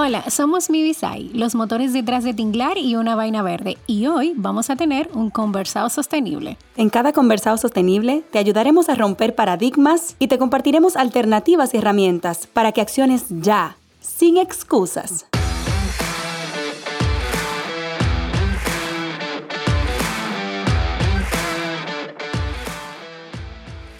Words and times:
Hola, 0.00 0.30
somos 0.30 0.70
Mibisai, 0.70 1.28
los 1.34 1.56
motores 1.56 1.92
detrás 1.92 2.22
de 2.22 2.32
Tinglar 2.32 2.78
y 2.78 2.94
una 2.94 3.16
vaina 3.16 3.42
verde, 3.42 3.78
y 3.88 4.06
hoy 4.06 4.32
vamos 4.36 4.70
a 4.70 4.76
tener 4.76 5.10
un 5.12 5.28
conversado 5.28 5.90
sostenible. 5.90 6.56
En 6.76 6.88
cada 6.88 7.12
conversado 7.12 7.56
sostenible 7.56 8.22
te 8.30 8.38
ayudaremos 8.38 8.88
a 8.88 8.94
romper 8.94 9.34
paradigmas 9.34 10.14
y 10.20 10.28
te 10.28 10.38
compartiremos 10.38 10.94
alternativas 10.94 11.74
y 11.74 11.78
herramientas 11.78 12.46
para 12.46 12.70
que 12.70 12.80
acciones 12.80 13.24
ya, 13.28 13.76
sin 14.00 14.36
excusas. 14.36 15.26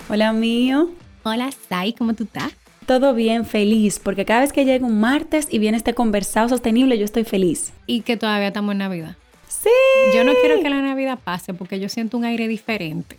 Hola 0.09 0.33
mío. 0.33 0.91
Hola 1.24 1.51
Sai, 1.69 1.93
¿cómo 1.93 2.15
tú 2.15 2.23
estás? 2.23 2.52
Todo 2.88 3.12
bien, 3.12 3.45
feliz, 3.45 4.01
porque 4.02 4.24
cada 4.24 4.41
vez 4.41 4.51
que 4.51 4.65
llega 4.65 4.87
un 4.87 4.98
martes 4.98 5.46
y 5.51 5.59
viene 5.59 5.77
este 5.77 5.92
conversado 5.92 6.48
sostenible, 6.48 6.98
yo 6.98 7.05
estoy 7.05 7.23
feliz. 7.23 7.70
Y 7.87 8.01
que 8.01 8.16
todavía 8.16 8.48
estamos 8.48 8.73
en 8.73 8.79
Navidad. 8.79 9.16
Sí. 9.46 9.69
Yo 10.15 10.24
no 10.24 10.33
quiero 10.41 10.62
que 10.62 10.70
la 10.70 10.80
Navidad 10.80 11.19
pase 11.23 11.52
porque 11.52 11.79
yo 11.79 11.91
siento 11.91 12.16
un 12.16 12.24
aire 12.24 12.48
diferente. 12.48 13.19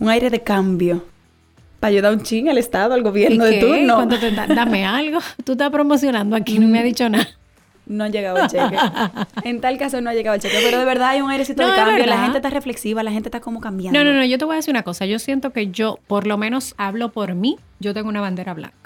Un 0.00 0.08
aire 0.08 0.30
de 0.30 0.40
cambio. 0.40 1.04
Para 1.78 1.90
ayudar 1.90 2.14
un 2.14 2.22
ching 2.22 2.48
al 2.48 2.56
Estado, 2.56 2.94
al 2.94 3.02
gobierno 3.02 3.44
de 3.44 3.58
turno. 3.58 4.08
Te 4.08 4.30
dame 4.54 4.86
algo. 4.86 5.18
Tú 5.44 5.52
estás 5.52 5.70
promocionando 5.70 6.34
aquí, 6.34 6.58
no 6.58 6.66
me 6.66 6.78
ha 6.78 6.82
dicho 6.82 7.06
nada. 7.10 7.28
No 7.84 8.04
ha 8.04 8.08
llegado 8.08 8.38
el 8.38 8.46
cheque. 8.46 8.78
en 9.44 9.60
tal 9.60 9.76
caso 9.76 10.00
no 10.00 10.08
ha 10.08 10.14
llegado 10.14 10.36
el 10.36 10.40
cheque. 10.40 10.56
Pero 10.64 10.78
de 10.78 10.86
verdad 10.86 11.08
hay 11.08 11.20
un 11.20 11.30
airecito 11.30 11.68
de 11.68 11.74
cambio. 11.74 12.06
La 12.06 12.22
gente 12.22 12.38
está 12.38 12.48
reflexiva, 12.48 13.02
la 13.02 13.10
gente 13.10 13.28
está 13.28 13.40
como 13.40 13.60
cambiando. 13.60 13.98
No, 13.98 14.10
no, 14.10 14.18
no. 14.18 14.24
Yo 14.24 14.38
te 14.38 14.46
voy 14.46 14.54
a 14.54 14.56
decir 14.56 14.72
una 14.72 14.84
cosa. 14.84 15.04
Yo 15.04 15.18
siento 15.18 15.50
que 15.50 15.70
yo, 15.70 15.98
por 16.06 16.26
lo 16.26 16.38
menos 16.38 16.74
hablo 16.78 17.10
por 17.10 17.34
mí, 17.34 17.58
yo 17.78 17.92
tengo 17.92 18.08
una 18.08 18.22
bandera 18.22 18.54
blanca 18.54 18.81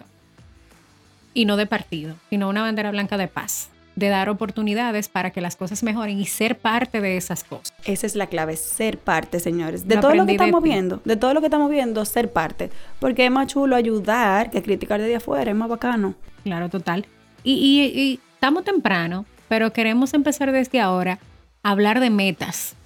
y 1.36 1.44
no 1.44 1.58
de 1.58 1.66
partido, 1.66 2.14
sino 2.30 2.48
una 2.48 2.62
bandera 2.62 2.90
blanca 2.90 3.18
de 3.18 3.28
paz, 3.28 3.68
de 3.94 4.08
dar 4.08 4.30
oportunidades 4.30 5.10
para 5.10 5.32
que 5.32 5.42
las 5.42 5.54
cosas 5.54 5.82
mejoren 5.82 6.18
y 6.18 6.24
ser 6.24 6.56
parte 6.56 7.02
de 7.02 7.18
esas 7.18 7.44
cosas. 7.44 7.74
Esa 7.84 8.06
es 8.06 8.14
la 8.16 8.26
clave, 8.28 8.56
ser 8.56 8.96
parte, 8.96 9.38
señores. 9.38 9.86
De 9.86 9.98
todo 9.98 10.14
lo 10.14 10.24
que 10.24 10.32
estamos 10.32 10.62
viendo, 10.62 11.02
de 11.04 11.16
todo 11.16 11.34
lo 11.34 11.40
que 11.40 11.48
estamos 11.48 11.70
viendo, 11.70 12.02
ser 12.06 12.32
parte. 12.32 12.70
Porque 13.00 13.26
es 13.26 13.30
más 13.30 13.48
chulo 13.48 13.76
ayudar 13.76 14.50
que 14.50 14.62
criticar 14.62 14.98
desde 14.98 15.16
afuera, 15.16 15.50
es 15.50 15.56
más 15.56 15.68
bacano. 15.68 16.14
Claro, 16.42 16.70
total. 16.70 17.04
Y, 17.44 17.52
y 17.52 18.20
estamos 18.32 18.64
temprano, 18.64 19.26
pero 19.46 19.74
queremos 19.74 20.14
empezar 20.14 20.52
desde 20.52 20.80
ahora 20.80 21.18
a 21.62 21.70
hablar 21.70 22.00
de 22.00 22.08
metas 22.08 22.76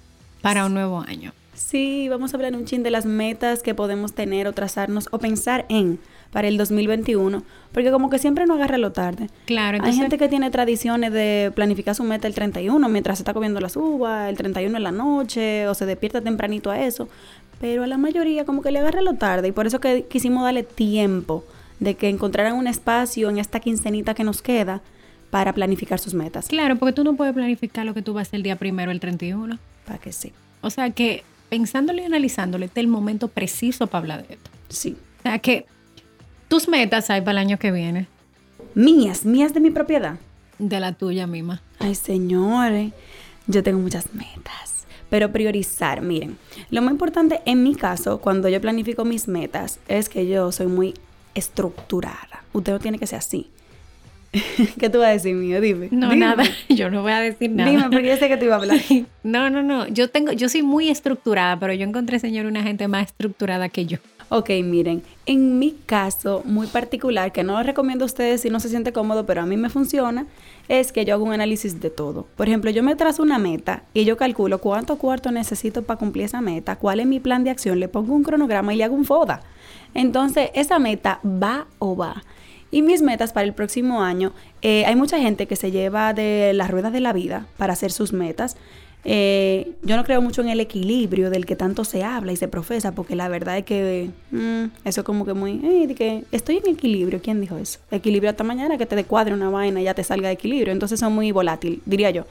para 0.41 0.65
un 0.65 0.73
nuevo 0.73 0.99
año. 0.99 1.31
Sí, 1.53 2.09
vamos 2.09 2.33
a 2.33 2.37
hablar 2.37 2.53
un 2.53 2.65
chin 2.65 2.83
de 2.83 2.91
las 2.91 3.05
metas 3.05 3.63
que 3.63 3.73
podemos 3.73 4.13
tener 4.13 4.45
o 4.45 4.51
trazarnos 4.51 5.07
o 5.11 5.19
pensar 5.19 5.65
en 5.69 5.99
para 6.31 6.47
el 6.47 6.57
2021, 6.57 7.43
porque 7.71 7.91
como 7.91 8.09
que 8.09 8.17
siempre 8.17 8.45
no 8.45 8.55
agarra 8.55 8.77
lo 8.77 8.91
tarde. 8.91 9.29
Claro, 9.45 9.77
entonces... 9.77 9.95
Hay 9.95 10.01
gente 10.01 10.17
que 10.17 10.29
tiene 10.29 10.49
tradiciones 10.49 11.11
de 11.11 11.51
planificar 11.53 11.93
su 11.93 12.03
meta 12.03 12.27
el 12.27 12.33
31 12.33 12.87
mientras 12.89 13.17
se 13.17 13.23
está 13.23 13.33
comiendo 13.33 13.59
las 13.59 13.75
uvas, 13.75 14.29
el 14.29 14.37
31 14.37 14.75
en 14.77 14.83
la 14.83 14.91
noche, 14.91 15.67
o 15.67 15.73
se 15.73 15.85
despierta 15.85 16.21
tempranito 16.21 16.71
a 16.71 16.79
eso, 16.79 17.09
pero 17.59 17.83
a 17.83 17.87
la 17.87 17.97
mayoría 17.97 18.45
como 18.45 18.61
que 18.61 18.71
le 18.71 18.79
agarra 18.79 19.01
lo 19.01 19.15
tarde 19.15 19.49
y 19.49 19.51
por 19.51 19.67
eso 19.67 19.79
que 19.79 20.05
quisimos 20.09 20.43
darle 20.43 20.63
tiempo 20.63 21.43
de 21.79 21.95
que 21.95 22.09
encontraran 22.09 22.53
un 22.53 22.67
espacio 22.67 23.29
en 23.29 23.37
esta 23.37 23.59
quincenita 23.59 24.13
que 24.13 24.23
nos 24.23 24.41
queda 24.41 24.81
para 25.31 25.53
planificar 25.53 25.99
sus 25.99 26.13
metas. 26.13 26.47
Claro, 26.47 26.75
porque 26.77 26.93
tú 26.93 27.03
no 27.03 27.15
puedes 27.15 27.33
planificar 27.33 27.85
lo 27.85 27.93
que 27.93 28.01
tú 28.01 28.13
vas 28.13 28.21
a 28.21 28.29
hacer 28.29 28.37
el 28.37 28.43
día 28.43 28.55
primero, 28.55 28.91
el 28.91 28.99
31. 28.99 29.57
Para 29.85 29.97
que 29.97 30.11
sí. 30.11 30.33
O 30.61 30.69
sea 30.69 30.91
que 30.91 31.23
pensándolo 31.49 32.01
y 32.01 32.05
analizándolo, 32.05 32.65
este 32.65 32.79
es 32.79 32.85
el 32.85 32.91
momento 32.91 33.27
preciso 33.27 33.87
para 33.87 33.99
hablar 33.99 34.27
de 34.27 34.35
esto. 34.35 34.49
Sí. 34.69 34.95
O 35.19 35.21
sea 35.23 35.39
que 35.39 35.65
tus 36.51 36.67
metas 36.67 37.09
hay 37.09 37.21
para 37.21 37.31
el 37.31 37.47
año 37.47 37.57
que 37.57 37.71
viene. 37.71 38.07
Mías, 38.75 39.23
mías 39.23 39.53
de 39.53 39.61
mi 39.61 39.71
propiedad. 39.71 40.17
De 40.59 40.81
la 40.81 40.91
tuya 40.91 41.25
misma. 41.25 41.61
Ay, 41.79 41.95
señores, 41.95 42.91
yo 43.47 43.63
tengo 43.63 43.79
muchas 43.79 44.13
metas. 44.13 44.85
Pero 45.09 45.31
priorizar, 45.31 46.01
miren, 46.01 46.37
lo 46.69 46.81
más 46.81 46.91
importante 46.91 47.39
en 47.45 47.63
mi 47.63 47.73
caso, 47.73 48.19
cuando 48.19 48.49
yo 48.49 48.59
planifico 48.59 49.05
mis 49.05 49.29
metas, 49.29 49.79
es 49.87 50.09
que 50.09 50.27
yo 50.27 50.51
soy 50.51 50.67
muy 50.67 50.93
estructurada. 51.35 52.43
Usted 52.51 52.73
no 52.73 52.79
tiene 52.79 52.99
que 52.99 53.07
ser 53.07 53.19
así. 53.19 53.49
¿Qué 54.77 54.89
tú 54.89 54.99
vas 54.99 55.07
a 55.07 55.11
decir, 55.11 55.33
mío? 55.33 55.61
Dime. 55.61 55.87
No, 55.89 56.13
nada. 56.13 56.43
Yo 56.67 56.89
no 56.89 57.01
voy 57.01 57.13
a 57.13 57.21
decir 57.21 57.49
nada. 57.49 57.71
Dime, 57.71 57.83
porque 57.89 58.07
yo 58.07 58.17
sé 58.17 58.27
que 58.27 58.35
te 58.35 58.45
iba 58.45 58.55
a 58.55 58.59
hablar. 58.59 58.77
No, 59.23 59.49
no, 59.49 59.63
no. 59.63 59.87
Yo 59.87 60.09
tengo, 60.09 60.33
yo 60.33 60.49
soy 60.49 60.63
muy 60.63 60.89
estructurada, 60.89 61.57
pero 61.59 61.73
yo 61.73 61.85
encontré, 61.85 62.19
señor, 62.19 62.45
una 62.45 62.63
gente 62.63 62.89
más 62.89 63.07
estructurada 63.07 63.69
que 63.69 63.85
yo. 63.85 63.99
Ok, 64.33 64.49
miren, 64.63 65.03
en 65.25 65.59
mi 65.59 65.71
caso 65.85 66.41
muy 66.45 66.65
particular, 66.65 67.33
que 67.33 67.43
no 67.43 67.51
lo 67.51 67.63
recomiendo 67.63 68.05
a 68.05 68.07
ustedes 68.07 68.39
si 68.39 68.49
no 68.49 68.61
se 68.61 68.69
siente 68.69 68.93
cómodo, 68.93 69.25
pero 69.25 69.41
a 69.41 69.45
mí 69.45 69.57
me 69.57 69.69
funciona, 69.69 70.25
es 70.69 70.93
que 70.93 71.03
yo 71.03 71.15
hago 71.15 71.25
un 71.25 71.33
análisis 71.33 71.81
de 71.81 71.89
todo. 71.89 72.27
Por 72.37 72.47
ejemplo, 72.47 72.71
yo 72.71 72.81
me 72.81 72.95
trazo 72.95 73.23
una 73.23 73.39
meta 73.39 73.83
y 73.93 74.05
yo 74.05 74.15
calculo 74.15 74.59
cuánto 74.59 74.95
cuarto 74.97 75.31
necesito 75.31 75.81
para 75.81 75.99
cumplir 75.99 76.23
esa 76.23 76.39
meta, 76.39 76.77
cuál 76.77 77.01
es 77.01 77.07
mi 77.07 77.19
plan 77.19 77.43
de 77.43 77.49
acción, 77.49 77.81
le 77.81 77.89
pongo 77.89 78.15
un 78.15 78.23
cronograma 78.23 78.73
y 78.73 78.77
le 78.77 78.85
hago 78.85 78.95
un 78.95 79.03
FODA. 79.03 79.41
Entonces, 79.93 80.49
esa 80.53 80.79
meta 80.79 81.19
va 81.25 81.67
o 81.79 81.97
va. 81.97 82.23
Y 82.71 82.83
mis 82.83 83.01
metas 83.01 83.33
para 83.33 83.45
el 83.45 83.53
próximo 83.53 84.01
año, 84.01 84.31
eh, 84.61 84.85
hay 84.85 84.95
mucha 84.95 85.19
gente 85.19 85.45
que 85.45 85.57
se 85.57 85.71
lleva 85.71 86.13
de 86.13 86.53
las 86.53 86.71
ruedas 86.71 86.93
de 86.93 87.01
la 87.01 87.11
vida 87.11 87.47
para 87.57 87.73
hacer 87.73 87.91
sus 87.91 88.13
metas. 88.13 88.55
Eh, 89.03 89.73
yo 89.81 89.95
no 89.95 90.03
creo 90.03 90.21
mucho 90.21 90.41
en 90.41 90.49
el 90.49 90.59
equilibrio 90.59 91.29
del 91.29 91.45
que 91.45 91.55
tanto 91.55 91.83
se 91.83 92.03
habla 92.03 92.31
y 92.31 92.35
se 92.35 92.47
profesa, 92.47 92.93
porque 92.93 93.15
la 93.15 93.27
verdad 93.29 93.57
es 93.57 93.65
que 93.65 94.09
mm, 94.31 94.65
eso 94.85 95.01
es 95.01 95.05
como 95.05 95.25
que 95.25 95.33
muy, 95.33 95.57
de 95.87 95.95
que 95.95 96.23
estoy 96.31 96.57
en 96.57 96.67
equilibrio. 96.67 97.21
¿Quién 97.21 97.41
dijo 97.41 97.57
eso? 97.57 97.79
Equilibrio 97.89 98.29
hasta 98.29 98.43
mañana, 98.43 98.77
que 98.77 98.85
te 98.85 98.95
decuadre 98.95 99.33
una 99.33 99.49
vaina 99.49 99.81
y 99.81 99.85
ya 99.85 99.93
te 99.93 100.03
salga 100.03 100.27
de 100.27 100.35
equilibrio. 100.35 100.71
Entonces 100.71 100.99
son 100.99 101.13
muy 101.13 101.31
volátil, 101.31 101.81
diría 101.85 102.11
yo, 102.11 102.25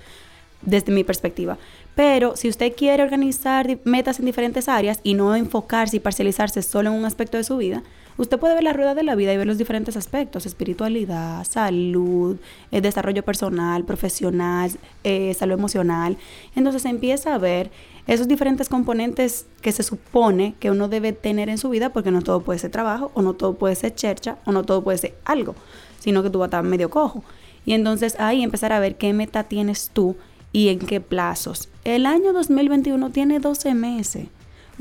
desde 0.63 0.93
mi 0.93 1.05
perspectiva. 1.05 1.59
Pero 1.95 2.37
si 2.37 2.49
usted 2.49 2.73
quiere 2.77 3.03
organizar 3.03 3.79
metas 3.85 4.21
en 4.21 4.27
diferentes 4.27 4.69
áreas 4.69 5.01
y 5.03 5.15
no 5.15 5.35
enfocarse 5.35 5.97
y 5.97 6.01
parcializarse 6.01 6.63
solo 6.63 6.91
en 6.91 6.97
un 6.97 7.05
aspecto 7.05 7.37
de 7.37 7.45
su 7.45 7.57
vida, 7.57 7.83
Usted 8.21 8.39
puede 8.39 8.53
ver 8.53 8.65
la 8.65 8.75
rueda 8.75 8.95
de 8.95 9.03
la 9.03 9.15
vida 9.15 9.33
y 9.33 9.39
ver 9.39 9.47
los 9.47 9.57
diferentes 9.57 9.97
aspectos, 9.97 10.45
espiritualidad, 10.45 11.43
salud, 11.45 12.37
eh, 12.71 12.83
desarrollo 12.83 13.25
personal, 13.25 13.87
profesional, 13.87 14.73
eh, 15.05 15.33
salud 15.33 15.55
emocional. 15.55 16.19
Entonces 16.55 16.85
empieza 16.85 17.35
a 17.35 17.39
ver 17.39 17.71
esos 18.07 18.29
diferentes 18.29 18.69
componentes 18.69 19.47
que 19.63 19.73
se 19.73 19.83
supone 19.83 20.55
que 20.61 20.71
uno 20.71 20.89
debe 20.89 21.15
tener 21.15 21.49
en 21.49 21.57
su 21.57 21.71
vida, 21.71 21.95
porque 21.95 22.11
no 22.11 22.21
todo 22.21 22.43
puede 22.43 22.59
ser 22.59 22.71
trabajo, 22.71 23.11
o 23.15 23.23
no 23.23 23.33
todo 23.33 23.55
puede 23.55 23.75
ser 23.75 23.95
chercha, 23.95 24.37
o 24.45 24.53
no 24.53 24.65
todo 24.65 24.85
puede 24.85 24.99
ser 24.99 25.15
algo, 25.25 25.55
sino 25.99 26.23
que 26.23 26.29
tú 26.29 26.41
vas 26.41 26.49
a 26.49 26.49
estar 26.49 26.63
medio 26.63 26.91
cojo. 26.91 27.25
Y 27.65 27.73
entonces 27.73 28.21
ahí 28.21 28.43
empezar 28.43 28.75
a 28.75 28.81
ver 28.81 28.97
qué 28.97 29.15
meta 29.15 29.45
tienes 29.45 29.89
tú 29.95 30.15
y 30.53 30.69
en 30.69 30.79
qué 30.81 31.01
plazos. 31.01 31.71
El 31.85 32.05
año 32.05 32.35
2021 32.35 33.09
tiene 33.13 33.41
12 33.41 33.73
meses. 33.73 34.27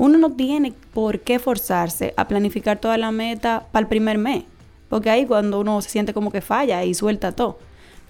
Uno 0.00 0.16
no 0.16 0.32
tiene 0.32 0.72
por 0.94 1.20
qué 1.20 1.38
forzarse 1.38 2.14
a 2.16 2.26
planificar 2.26 2.78
toda 2.78 2.96
la 2.96 3.10
meta 3.10 3.66
para 3.70 3.82
el 3.82 3.86
primer 3.86 4.16
mes, 4.16 4.44
porque 4.88 5.10
ahí 5.10 5.26
cuando 5.26 5.60
uno 5.60 5.82
se 5.82 5.90
siente 5.90 6.14
como 6.14 6.32
que 6.32 6.40
falla 6.40 6.82
y 6.84 6.94
suelta 6.94 7.32
todo. 7.32 7.58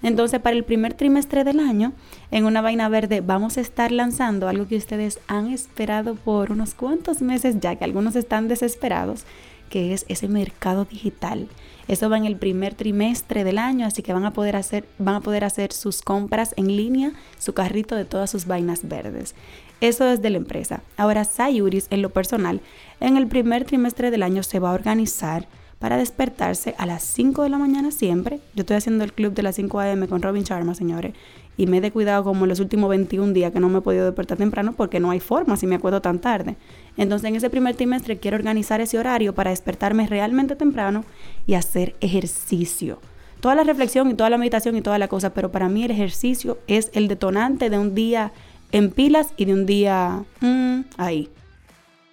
Entonces, 0.01 0.39
para 0.39 0.55
el 0.55 0.63
primer 0.63 0.95
trimestre 0.95 1.43
del 1.43 1.59
año, 1.59 1.93
en 2.31 2.45
una 2.45 2.61
vaina 2.61 2.89
verde, 2.89 3.23
vamos 3.23 3.57
a 3.57 3.61
estar 3.61 3.91
lanzando 3.91 4.47
algo 4.47 4.69
que 4.69 4.77
ustedes 4.77 5.19
han 5.27 5.49
esperado 5.49 6.15
por 6.15 6.53
unos 6.53 6.75
cuantos 6.75 7.23
meses 7.23 7.57
ya, 7.59 7.75
que 7.75 7.83
algunos 7.83 8.15
están 8.15 8.47
desesperados, 8.47 9.25
que 9.69 9.93
es 9.93 10.07
ese 10.09 10.29
mercado 10.29 10.85
digital. 10.85 11.49
Eso 11.89 12.09
va 12.09 12.19
en 12.19 12.25
el 12.25 12.37
primer 12.37 12.75
trimestre 12.75 13.43
del 13.43 13.59
año, 13.59 13.85
así 13.85 14.05
que 14.05 14.13
van 14.13 14.25
a 14.25 14.33
poder 14.33 14.55
hacer, 14.55 14.85
van 14.99 15.17
a 15.17 15.21
poder 15.23 15.43
hacer 15.43 15.73
sus 15.73 16.03
compras 16.03 16.55
en 16.57 16.69
línea, 16.69 17.11
su 17.41 17.53
carrito 17.53 17.97
de 17.97 18.05
todas 18.05 18.31
sus 18.31 18.47
vainas 18.47 18.87
verdes. 18.87 19.35
Eso 19.81 20.07
es 20.07 20.21
de 20.21 20.31
la 20.31 20.37
empresa. 20.37 20.83
Ahora, 20.97 21.25
Sayuris, 21.25 21.87
en 21.91 22.03
lo 22.03 22.11
personal, 22.11 22.61
en 23.01 23.17
el 23.17 23.27
primer 23.27 23.65
trimestre 23.65 24.11
del 24.11 24.23
año 24.23 24.43
se 24.43 24.59
va 24.59 24.71
a 24.71 24.75
organizar 24.75 25.47
para 25.79 25.97
despertarse 25.97 26.75
a 26.77 26.85
las 26.85 27.03
5 27.03 27.43
de 27.43 27.49
la 27.49 27.57
mañana 27.57 27.91
siempre. 27.91 28.41
Yo 28.55 28.61
estoy 28.61 28.77
haciendo 28.77 29.03
el 29.03 29.15
club 29.15 29.33
de 29.33 29.43
las 29.43 29.57
5 29.57 29.81
a.m. 29.81 30.07
con 30.09 30.21
Robin 30.21 30.45
Sharma, 30.45 30.75
señores, 30.75 31.15
y 31.57 31.67
me 31.67 31.79
he 31.79 31.81
de 31.81 31.91
cuidado 31.91 32.23
como 32.23 32.45
los 32.45 32.61
últimos 32.61 32.91
21 32.91 33.33
días 33.33 33.51
que 33.51 33.61
no 33.61 33.71
me 33.71 33.79
he 33.79 33.81
podido 33.81 34.05
despertar 34.05 34.37
temprano 34.37 34.75
porque 34.77 35.01
no 35.01 35.11
hay 35.11 35.21
forma 35.21 35.57
si 35.57 35.67
me 35.67 35.77
acuerdo 35.77 36.03
tan 36.03 36.19
tarde. 36.19 36.57
Entonces, 36.99 37.27
en 37.27 37.37
ese 37.37 37.49
primer 37.49 37.77
trimestre 37.77 38.19
quiero 38.19 38.37
organizar 38.37 38.83
ese 38.83 38.99
horario 38.99 39.35
para 39.35 39.51
despertarme 39.51 40.07
realmente 40.07 40.55
temprano 40.55 41.05
y 41.47 41.55
hacer 41.55 41.97
ejercicio. 42.01 42.99
Toda 43.41 43.55
la 43.55 43.65
reflexión 43.65 44.11
y 44.11 44.15
toda 44.15 44.29
la 44.29 44.37
meditación 44.37 44.77
y 44.77 44.83
toda 44.83 44.99
la 44.99 45.09
cosa, 45.09 45.33
pero 45.33 45.51
para 45.51 45.71
mí 45.71 45.83
el 45.85 45.91
ejercicio 45.91 46.59
es 46.67 46.91
el 46.93 47.09
detonante 47.09 47.71
de 47.71 47.79
un 47.79 47.95
día 47.95 48.33
en 48.73 48.91
pilas 48.91 49.33
y 49.37 49.45
de 49.45 49.53
un 49.55 49.67
día 49.67 50.25
mm, 50.41 50.81
ahí. 50.97 51.29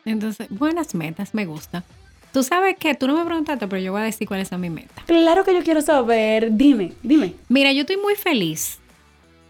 Entonces, 0.06 0.48
buenas 0.50 0.95
metas, 0.95 1.33
me 1.33 1.45
gusta. 1.45 1.83
Tú 2.31 2.44
sabes 2.44 2.75
que 2.77 2.94
tú 2.95 3.07
no 3.07 3.18
me 3.18 3.25
preguntaste, 3.25 3.68
pero 3.68 3.81
yo 3.81 3.92
voy 3.92 4.01
a 4.01 4.06
decir 4.06 4.27
cuál 4.27 4.42
es 4.42 4.51
mi 4.51 4.69
meta. 4.69 5.01
Claro 5.06 5.44
que 5.44 5.54
yo 5.54 5.63
quiero 5.63 5.81
saber. 5.81 6.50
Dime, 6.56 6.94
dime. 7.04 7.33
Mira, 7.50 7.71
yo 7.71 7.81
estoy 7.81 7.98
muy 7.98 8.15
feliz. 8.15 8.80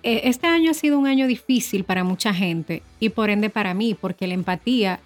Eh, 0.04 0.22
Este 0.26 0.48
año 0.48 0.72
ha 0.72 0.74
sido 0.74 0.98
un 0.98 1.08
año 1.08 1.28
difícil 1.28 1.84
para 1.84 2.04
mucha 2.04 2.34
gente 2.34 2.82
y 3.00 3.10
por 3.10 3.30
ende 3.30 3.50
para 3.50 3.74
mí, 3.74 3.94
porque 4.00 4.26
la 4.28 4.36
empatía 4.36 5.00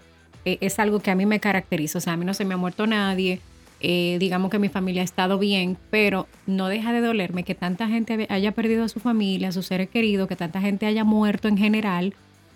eh, 0.45 0.57
es 0.61 0.79
algo 0.79 0.99
que 0.99 1.11
a 1.11 1.15
mí 1.15 1.25
me 1.25 1.39
caracteriza. 1.39 1.97
O 1.97 2.01
sea, 2.01 2.13
a 2.13 2.17
mí 2.17 2.25
no 2.25 2.33
se 2.33 2.45
me 2.45 2.53
ha 2.53 2.57
muerto 2.57 2.87
nadie. 2.87 3.41
Eh, 3.83 4.17
digamos 4.19 4.51
que 4.51 4.59
mi 4.59 4.69
familia 4.69 5.01
ha 5.01 5.05
estado 5.05 5.39
bien, 5.39 5.75
pero 5.89 6.27
no 6.45 6.67
deja 6.67 6.93
de 6.93 7.01
dolerme 7.01 7.43
que 7.43 7.55
tanta 7.55 7.87
gente 7.87 8.27
haya 8.29 8.51
perdido 8.51 8.83
a 8.83 8.89
su 8.89 8.99
familia, 8.99 9.49
a 9.49 9.51
sus 9.51 9.65
seres 9.65 9.89
queridos, 9.89 10.27
que 10.27 10.35
tanta 10.35 10.61
gente 10.61 10.85
haya 10.85 11.03
muerto 11.03 11.47
en 11.47 11.57
general 11.57 12.13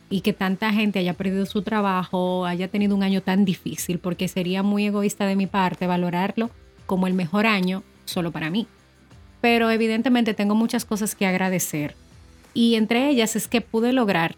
y 0.10 0.22
que 0.22 0.34
tanta 0.34 0.72
gente 0.72 1.00
haya 1.00 1.16
perdido 1.16 1.48
su 1.48 1.64
trabajo, 1.64 2.46
haya 2.46 2.68
tenido 2.68 2.96
un 2.96 3.02
año 3.02 3.22
tan 3.22 3.44
difícil, 3.44 3.98
porque 3.98 4.28
sería 4.28 4.62
muy 4.62 4.86
egoísta 4.86 5.26
de 5.26 5.36
mi 5.36 5.48
parte 5.48 5.88
valorarlo 5.88 6.52
como 6.86 7.08
el 7.08 7.16
mejor 7.16 7.48
año 7.48 7.82
solo 8.06 8.32
para 8.32 8.52
mí. 8.52 8.68
Pero 9.42 9.72
evidentemente 9.72 10.36
tengo 10.36 10.54
muchas 10.54 10.86
cosas 10.86 11.16
que 11.16 11.26
agradecer. 11.26 11.96
Y 12.54 12.76
entre 12.76 13.10
ellas 13.10 13.36
es 13.36 13.48
que 13.48 13.62
pude 13.62 13.94
lograr, 13.94 14.36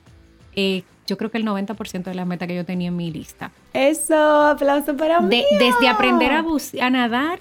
eh, 0.55 0.83
yo 1.07 1.17
creo 1.17 1.31
que 1.31 1.37
el 1.39 1.45
90% 1.45 2.03
de 2.03 2.13
la 2.13 2.25
meta 2.25 2.45
que 2.45 2.55
yo 2.55 2.65
tenía 2.65 2.89
en 2.89 2.95
mi 2.95 3.09
lista. 3.11 3.51
Eso, 3.73 4.15
aplauso 4.47 4.95
para 4.95 5.19
mí. 5.21 5.29
De- 5.29 5.45
desde 5.57 5.87
aprender 5.87 6.31
a, 6.33 6.43
a 6.81 6.89
nadar 6.89 7.39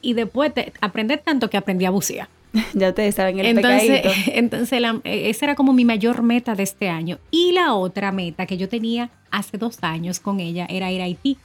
y 0.00 0.14
después 0.14 0.52
de 0.54 0.72
aprender 0.80 1.20
tanto 1.24 1.48
que 1.48 1.56
aprendí 1.56 1.84
a 1.84 1.90
bucear. 1.90 2.28
Ya 2.74 2.88
ustedes 2.90 3.14
saben 3.14 3.38
el 3.38 3.46
Entonces, 3.46 4.00
pecadito. 4.02 4.10
entonces 4.34 4.80
la- 4.80 5.00
eh, 5.04 5.30
esa 5.30 5.44
era 5.46 5.54
como 5.54 5.72
mi 5.72 5.84
mayor 5.84 6.22
meta 6.22 6.54
de 6.54 6.62
este 6.64 6.88
año. 6.88 7.18
Y 7.30 7.52
la 7.52 7.74
otra 7.74 8.10
meta 8.12 8.46
que 8.46 8.56
yo 8.56 8.68
tenía 8.68 9.10
hace 9.30 9.56
dos 9.58 9.78
años 9.82 10.18
con 10.20 10.40
ella 10.40 10.66
era 10.68 10.90
ir 10.90 11.00
a 11.00 11.04
Haití. 11.04 11.38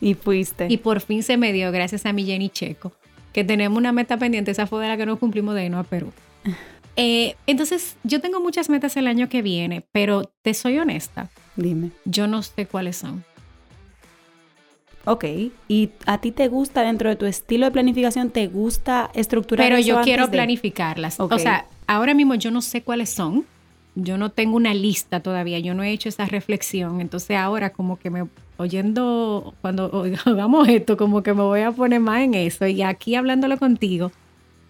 Y 0.00 0.14
fuiste. 0.14 0.66
Y 0.70 0.76
por 0.78 1.00
fin 1.00 1.22
se 1.22 1.36
me 1.36 1.52
dio 1.52 1.70
gracias 1.72 2.06
a 2.06 2.12
mi 2.12 2.24
Jenny 2.24 2.48
Checo, 2.50 2.92
que 3.32 3.42
tenemos 3.44 3.76
una 3.76 3.90
meta 3.92 4.16
pendiente, 4.16 4.52
esa 4.52 4.66
fue 4.66 4.80
de 4.82 4.88
la 4.88 4.96
que 4.96 5.06
no 5.06 5.16
cumplimos 5.18 5.54
de 5.56 5.64
irnos 5.66 5.80
a 5.80 5.88
Perú. 5.88 6.12
Eh, 7.00 7.36
entonces, 7.46 7.96
yo 8.02 8.20
tengo 8.20 8.40
muchas 8.40 8.68
metas 8.68 8.96
el 8.96 9.06
año 9.06 9.28
que 9.28 9.40
viene, 9.40 9.84
pero 9.92 10.32
te 10.42 10.52
soy 10.52 10.78
honesta, 10.80 11.30
Dime. 11.54 11.92
yo 12.04 12.26
no 12.26 12.42
sé 12.42 12.66
cuáles 12.66 12.96
son. 12.96 13.22
Ok. 15.04 15.24
¿Y 15.68 15.90
a 16.06 16.18
ti 16.20 16.32
te 16.32 16.48
gusta 16.48 16.82
dentro 16.82 17.08
de 17.08 17.16
tu 17.16 17.24
estilo 17.24 17.66
de 17.66 17.72
planificación, 17.72 18.30
te 18.30 18.46
gusta 18.48 19.10
estructurar 19.14 19.66
Pero 19.68 19.78
yo 19.80 20.00
quiero 20.02 20.26
de? 20.26 20.32
planificarlas. 20.32 21.18
O 21.20 21.38
sea, 21.38 21.66
ahora 21.86 22.14
mismo 22.14 22.34
yo 22.34 22.50
no 22.50 22.60
sé 22.60 22.82
cuáles 22.82 23.10
son. 23.10 23.46
Yo 23.94 24.18
no 24.18 24.30
tengo 24.30 24.56
una 24.56 24.74
lista 24.74 25.20
todavía. 25.20 25.60
Yo 25.60 25.74
no 25.74 25.82
he 25.82 25.92
hecho 25.92 26.08
esa 26.08 26.26
reflexión. 26.26 27.00
Entonces 27.00 27.36
ahora 27.38 27.70
como 27.70 27.96
que 27.98 28.10
me 28.10 28.24
oyendo, 28.58 29.54
cuando 29.62 29.88
oiga- 29.92 30.20
hagamos 30.26 30.68
esto, 30.68 30.96
como 30.96 31.22
que 31.22 31.32
me 31.32 31.42
voy 31.42 31.60
a 31.62 31.72
poner 31.72 32.00
más 32.00 32.20
en 32.22 32.34
eso. 32.34 32.66
Y 32.66 32.82
aquí 32.82 33.14
hablándolo 33.14 33.56
contigo, 33.56 34.12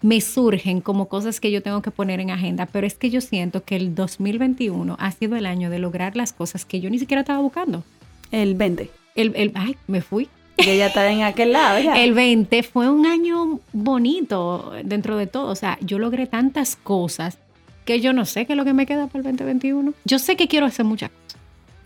me 0.01 0.21
surgen 0.21 0.81
como 0.81 1.07
cosas 1.09 1.39
que 1.39 1.51
yo 1.51 1.61
tengo 1.61 1.81
que 1.81 1.91
poner 1.91 2.19
en 2.19 2.31
agenda. 2.31 2.65
Pero 2.65 2.87
es 2.87 2.95
que 2.95 3.09
yo 3.09 3.21
siento 3.21 3.63
que 3.63 3.75
el 3.75 3.95
2021 3.95 4.95
ha 4.99 5.11
sido 5.11 5.35
el 5.35 5.45
año 5.45 5.69
de 5.69 5.79
lograr 5.79 6.15
las 6.15 6.33
cosas 6.33 6.65
que 6.65 6.79
yo 6.79 6.89
ni 6.89 6.99
siquiera 6.99 7.21
estaba 7.21 7.39
buscando. 7.39 7.83
El 8.31 8.55
20. 8.55 8.89
El, 9.15 9.33
el- 9.35 9.51
ay, 9.55 9.75
me 9.87 10.01
fui. 10.01 10.29
Que 10.57 10.77
ya 10.77 10.87
está 10.87 11.09
en 11.09 11.21
aquel 11.23 11.53
lado 11.53 11.79
ya. 11.79 11.93
El 12.03 12.13
20 12.13 12.63
fue 12.63 12.89
un 12.89 13.05
año 13.05 13.59
bonito 13.71 14.73
dentro 14.83 15.15
de 15.17 15.25
todo. 15.27 15.47
O 15.51 15.55
sea, 15.55 15.77
yo 15.81 15.99
logré 15.99 16.27
tantas 16.27 16.75
cosas 16.75 17.37
que 17.85 18.01
yo 18.01 18.11
no 18.13 18.25
sé 18.25 18.45
qué 18.45 18.53
es 18.53 18.57
lo 18.57 18.65
que 18.65 18.73
me 18.73 18.85
queda 18.85 19.07
para 19.07 19.19
el 19.19 19.23
2021. 19.37 19.93
Yo 20.05 20.19
sé 20.19 20.35
que 20.35 20.47
quiero 20.49 20.65
hacer 20.65 20.85
muchas 20.85 21.09
cosas. 21.11 21.28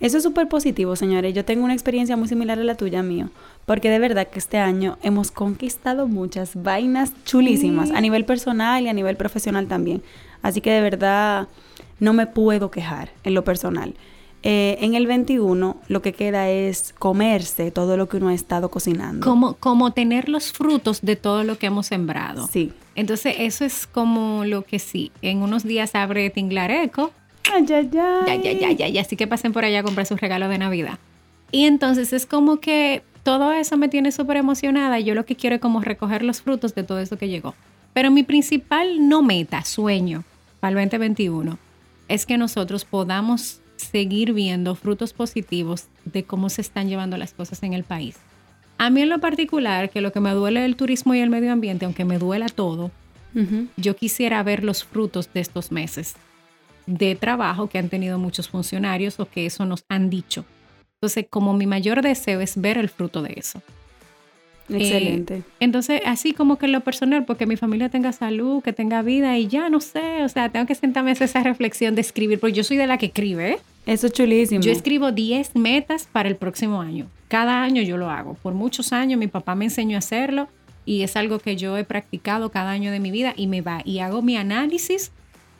Eso 0.03 0.17
es 0.17 0.23
súper 0.23 0.49
positivo, 0.49 0.97
señores. 0.97 1.33
Yo 1.33 1.45
tengo 1.45 1.63
una 1.63 1.73
experiencia 1.73 2.17
muy 2.17 2.27
similar 2.27 2.59
a 2.59 2.63
la 2.65 2.75
tuya, 2.75 3.01
mío. 3.01 3.29
Porque 3.65 3.89
de 3.89 3.99
verdad 3.99 4.27
que 4.27 4.37
este 4.37 4.57
año 4.57 4.97
hemos 5.01 5.31
conquistado 5.31 6.09
muchas 6.09 6.61
vainas 6.61 7.13
chulísimas 7.23 7.89
a 7.89 8.01
nivel 8.01 8.25
personal 8.25 8.83
y 8.83 8.89
a 8.89 8.93
nivel 8.93 9.15
profesional 9.15 9.67
también. 9.67 10.03
Así 10.41 10.59
que 10.59 10.71
de 10.71 10.81
verdad 10.81 11.47
no 12.01 12.11
me 12.11 12.27
puedo 12.27 12.69
quejar 12.69 13.11
en 13.23 13.33
lo 13.33 13.45
personal. 13.45 13.93
Eh, 14.45 14.77
en 14.81 14.93
el 14.93 15.07
21 15.07 15.77
lo 15.87 16.01
que 16.01 16.11
queda 16.11 16.49
es 16.49 16.93
comerse 16.99 17.71
todo 17.71 17.95
lo 17.95 18.09
que 18.09 18.17
uno 18.17 18.27
ha 18.27 18.33
estado 18.33 18.69
cocinando. 18.69 19.25
Como, 19.25 19.53
como 19.53 19.93
tener 19.93 20.27
los 20.27 20.51
frutos 20.51 20.99
de 21.01 21.15
todo 21.15 21.45
lo 21.45 21.57
que 21.57 21.67
hemos 21.67 21.87
sembrado. 21.87 22.49
Sí. 22.51 22.73
Entonces, 22.95 23.35
eso 23.39 23.63
es 23.63 23.87
como 23.87 24.43
lo 24.43 24.63
que 24.63 24.79
sí. 24.79 25.13
En 25.21 25.43
unos 25.43 25.63
días 25.63 25.95
abre 25.95 26.29
Tinglareco. 26.29 27.11
Ay, 27.51 27.65
ay, 27.69 27.89
ay. 27.93 28.25
Ya, 28.27 28.35
ya, 28.35 28.51
ya, 28.51 28.71
ya, 28.71 28.87
ya. 28.87 29.01
Así 29.01 29.15
que 29.15 29.27
pasen 29.27 29.53
por 29.53 29.65
allá 29.65 29.79
a 29.79 29.83
comprar 29.83 30.05
sus 30.05 30.19
regalos 30.19 30.49
de 30.49 30.57
Navidad. 30.57 30.99
Y 31.51 31.65
entonces 31.65 32.13
es 32.13 32.25
como 32.25 32.59
que 32.59 33.03
todo 33.23 33.53
eso 33.53 33.77
me 33.77 33.89
tiene 33.89 34.11
súper 34.11 34.37
emocionada. 34.37 34.99
Yo 34.99 35.15
lo 35.15 35.25
que 35.25 35.35
quiero 35.35 35.55
es 35.55 35.61
como 35.61 35.81
recoger 35.81 36.23
los 36.23 36.41
frutos 36.41 36.75
de 36.75 36.83
todo 36.83 36.99
eso 36.99 37.17
que 37.17 37.29
llegó. 37.29 37.55
Pero 37.93 38.11
mi 38.11 38.23
principal 38.23 39.07
no 39.07 39.21
meta, 39.21 39.63
sueño 39.63 40.23
para 40.59 40.81
el 40.81 40.89
2021 40.89 41.57
es 42.07 42.25
que 42.25 42.37
nosotros 42.37 42.85
podamos 42.85 43.59
seguir 43.75 44.33
viendo 44.33 44.75
frutos 44.75 45.13
positivos 45.13 45.85
de 46.05 46.23
cómo 46.23 46.49
se 46.49 46.61
están 46.61 46.89
llevando 46.89 47.17
las 47.17 47.33
cosas 47.33 47.63
en 47.63 47.73
el 47.73 47.83
país. 47.83 48.17
A 48.77 48.89
mí 48.89 49.01
en 49.01 49.09
lo 49.09 49.19
particular, 49.19 49.89
que 49.89 50.01
lo 50.01 50.11
que 50.11 50.19
me 50.19 50.31
duele 50.31 50.61
es 50.61 50.65
el 50.65 50.75
turismo 50.75 51.13
y 51.15 51.19
el 51.19 51.29
medio 51.29 51.51
ambiente, 51.51 51.85
aunque 51.85 52.05
me 52.05 52.19
duela 52.19 52.47
todo, 52.49 52.91
yo 53.77 53.95
quisiera 53.95 54.43
ver 54.43 54.63
los 54.63 54.83
frutos 54.83 55.33
de 55.33 55.39
estos 55.39 55.71
meses 55.71 56.15
de 56.85 57.15
trabajo 57.15 57.67
que 57.67 57.77
han 57.77 57.89
tenido 57.89 58.19
muchos 58.19 58.49
funcionarios 58.49 59.19
o 59.19 59.25
que 59.25 59.45
eso 59.45 59.65
nos 59.65 59.85
han 59.89 60.09
dicho. 60.09 60.45
Entonces, 60.95 61.25
como 61.29 61.53
mi 61.53 61.65
mayor 61.65 62.01
deseo 62.01 62.39
es 62.41 62.59
ver 62.59 62.77
el 62.77 62.89
fruto 62.89 63.21
de 63.21 63.33
eso. 63.35 63.61
Excelente. 64.69 65.37
Eh, 65.37 65.43
entonces, 65.59 66.01
así 66.05 66.33
como 66.33 66.57
que 66.57 66.65
en 66.65 66.71
lo 66.71 66.81
personal, 66.81 67.25
porque 67.25 67.45
mi 67.45 67.57
familia 67.57 67.89
tenga 67.89 68.13
salud, 68.13 68.63
que 68.63 68.71
tenga 68.71 69.01
vida 69.01 69.37
y 69.37 69.47
ya 69.47 69.69
no 69.69 69.81
sé, 69.81 70.23
o 70.23 70.29
sea, 70.29 70.49
tengo 70.49 70.65
que 70.65 70.75
sentarme 70.75 71.11
a 71.11 71.13
hacer 71.13 71.25
esa 71.25 71.43
reflexión 71.43 71.95
de 71.95 72.01
escribir, 72.01 72.39
porque 72.39 72.53
yo 72.53 72.63
soy 72.63 72.77
de 72.77 72.87
la 72.87 72.97
que 72.97 73.07
escribe, 73.07 73.51
¿eh? 73.51 73.57
Eso 73.85 74.07
es 74.07 74.13
chulísimo. 74.13 74.61
Yo 74.61 74.71
escribo 74.71 75.11
10 75.11 75.55
metas 75.55 76.07
para 76.09 76.29
el 76.29 76.37
próximo 76.37 76.81
año. 76.81 77.07
Cada 77.27 77.61
año 77.63 77.81
yo 77.81 77.97
lo 77.97 78.09
hago. 78.09 78.35
Por 78.35 78.53
muchos 78.53 78.93
años 78.93 79.19
mi 79.19 79.27
papá 79.27 79.55
me 79.55 79.65
enseñó 79.65 79.97
a 79.97 79.99
hacerlo 79.99 80.47
y 80.85 81.01
es 81.01 81.17
algo 81.17 81.39
que 81.39 81.57
yo 81.57 81.77
he 81.77 81.83
practicado 81.83 82.49
cada 82.49 82.71
año 82.71 82.91
de 82.91 83.01
mi 83.01 83.11
vida 83.11 83.33
y 83.35 83.47
me 83.47 83.61
va 83.61 83.81
y 83.83 83.99
hago 83.99 84.21
mi 84.21 84.37
análisis 84.37 85.11